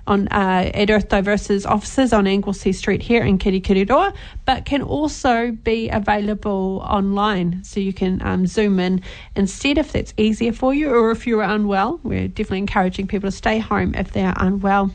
on 0.08 0.28
uh, 0.28 0.72
at 0.74 0.89
Earth 0.89 1.10
Diverse's 1.10 1.65
offices 1.65 2.13
on 2.13 2.28
Anglesea 2.28 2.74
Street 2.74 3.02
here 3.02 3.24
in 3.24 3.38
Kirikiriroa, 3.38 4.13
but 4.46 4.65
can 4.65 4.82
also 4.82 5.52
be 5.52 5.89
available 5.89 6.84
online. 6.88 7.63
So 7.63 7.80
you 7.80 7.94
can 7.94 8.22
um, 8.22 8.46
zoom 8.48 8.80
in 8.80 9.02
instead 9.36 9.78
if 9.78 9.91
that's 9.91 10.13
easier 10.18 10.52
for 10.52 10.74
you, 10.74 10.89
or 10.89 11.12
if 11.12 11.26
you're 11.26 11.41
unwell. 11.41 12.00
We're 12.04 12.28
definitely 12.28 12.60
encouraging 12.60 13.08
people 13.08 13.30
to 13.30 13.36
stay 13.36 13.60
home 13.60 13.96
if 13.96 14.12
they 14.12 14.24
are 14.24 14.36
unwell. 14.38 14.91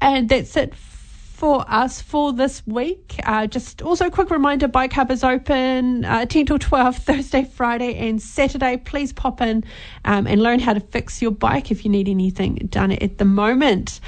And 0.00 0.28
that's 0.28 0.56
it 0.56 0.74
for 1.34 1.64
us 1.68 2.00
for 2.00 2.32
this 2.32 2.64
week. 2.64 3.16
Uh, 3.24 3.46
just 3.46 3.82
also 3.82 4.06
a 4.06 4.10
quick 4.10 4.30
reminder 4.30 4.68
Bike 4.68 4.92
Hub 4.92 5.10
is 5.10 5.24
open 5.24 6.04
uh, 6.04 6.24
10 6.26 6.46
till 6.46 6.58
12 6.58 6.96
Thursday, 7.08 7.44
Friday, 7.44 7.96
and 7.96 8.22
Saturday. 8.22 8.76
Please 8.76 9.12
pop 9.12 9.40
in 9.40 9.64
um, 10.04 10.28
and 10.28 10.42
learn 10.42 10.60
how 10.60 10.72
to 10.72 10.80
fix 10.80 11.20
your 11.20 11.32
bike 11.32 11.72
if 11.72 11.84
you 11.84 11.90
need 11.90 12.08
anything 12.08 12.54
done 12.70 12.92
at 12.92 13.18
the 13.18 13.24
moment. 13.24 14.00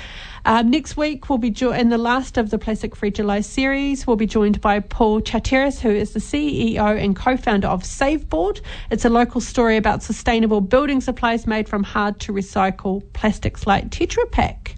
Um, 0.44 0.70
next 0.70 0.96
week, 0.96 1.28
we'll 1.28 1.38
be 1.38 1.50
jo- 1.50 1.72
in 1.72 1.88
the 1.88 1.98
last 1.98 2.38
of 2.38 2.50
the 2.50 2.58
Plastic 2.58 2.94
Free 2.94 3.10
July 3.10 3.40
series. 3.40 4.06
We'll 4.06 4.14
be 4.14 4.26
joined 4.26 4.60
by 4.60 4.78
Paul 4.78 5.20
Charteris, 5.20 5.80
who 5.80 5.90
is 5.90 6.12
the 6.12 6.20
CEO 6.20 6.96
and 7.02 7.16
co 7.16 7.36
founder 7.36 7.66
of 7.66 7.82
Saveboard. 7.82 8.60
It's 8.92 9.04
a 9.04 9.10
local 9.10 9.40
story 9.40 9.76
about 9.76 10.04
sustainable 10.04 10.60
building 10.60 11.00
supplies 11.00 11.48
made 11.48 11.68
from 11.68 11.82
hard 11.82 12.20
to 12.20 12.32
recycle 12.32 13.02
plastics 13.12 13.66
like 13.66 13.90
Tetra 13.90 14.30
Pak. 14.30 14.76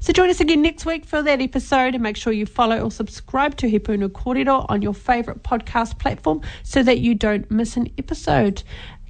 So 0.00 0.12
join 0.12 0.30
us 0.30 0.40
again 0.40 0.62
next 0.62 0.86
week 0.86 1.04
for 1.04 1.22
that 1.22 1.40
episode 1.40 1.94
and 1.94 2.02
make 2.02 2.16
sure 2.16 2.32
you 2.32 2.46
follow 2.46 2.80
or 2.80 2.90
subscribe 2.90 3.56
to 3.56 3.68
He 3.68 3.78
Puna 3.78 4.08
Kōrero 4.08 4.66
on 4.68 4.82
your 4.82 4.94
favourite 4.94 5.42
podcast 5.42 5.98
platform 5.98 6.40
so 6.62 6.82
that 6.82 7.00
you 7.00 7.14
don't 7.14 7.50
miss 7.50 7.76
an 7.76 7.88
episode. 7.98 8.62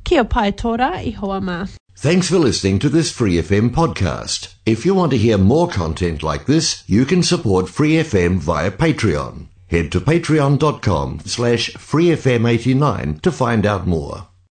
Kia 0.05 0.25
pai 0.25 0.51
tora 0.53 0.97
i 0.97 1.11
hoa 1.11 1.41
ma. 1.41 1.67
Thanks 1.97 2.31
for 2.31 2.39
listening 2.39 2.79
to 2.79 2.89
this 2.89 3.13
Free 3.13 3.35
FM 3.35 3.71
podcast. 3.71 4.55
If 4.65 4.87
you 4.87 4.95
want 4.95 5.11
to 5.11 5.19
hear 5.19 5.37
more 5.37 5.69
content 5.69 6.23
like 6.23 6.47
this, 6.47 6.83
you 6.87 7.05
can 7.05 7.23
support 7.23 7.69
Free 7.69 7.93
FM 7.93 8.39
via 8.39 8.71
Patreon. 8.71 9.49
Head 9.67 9.93
to 9.93 10.01
patreon.com 10.01 11.21
slash 11.27 11.71
freefm89 11.75 13.21
to 13.21 13.31
find 13.31 13.67
out 13.67 13.87
more. 13.87 14.30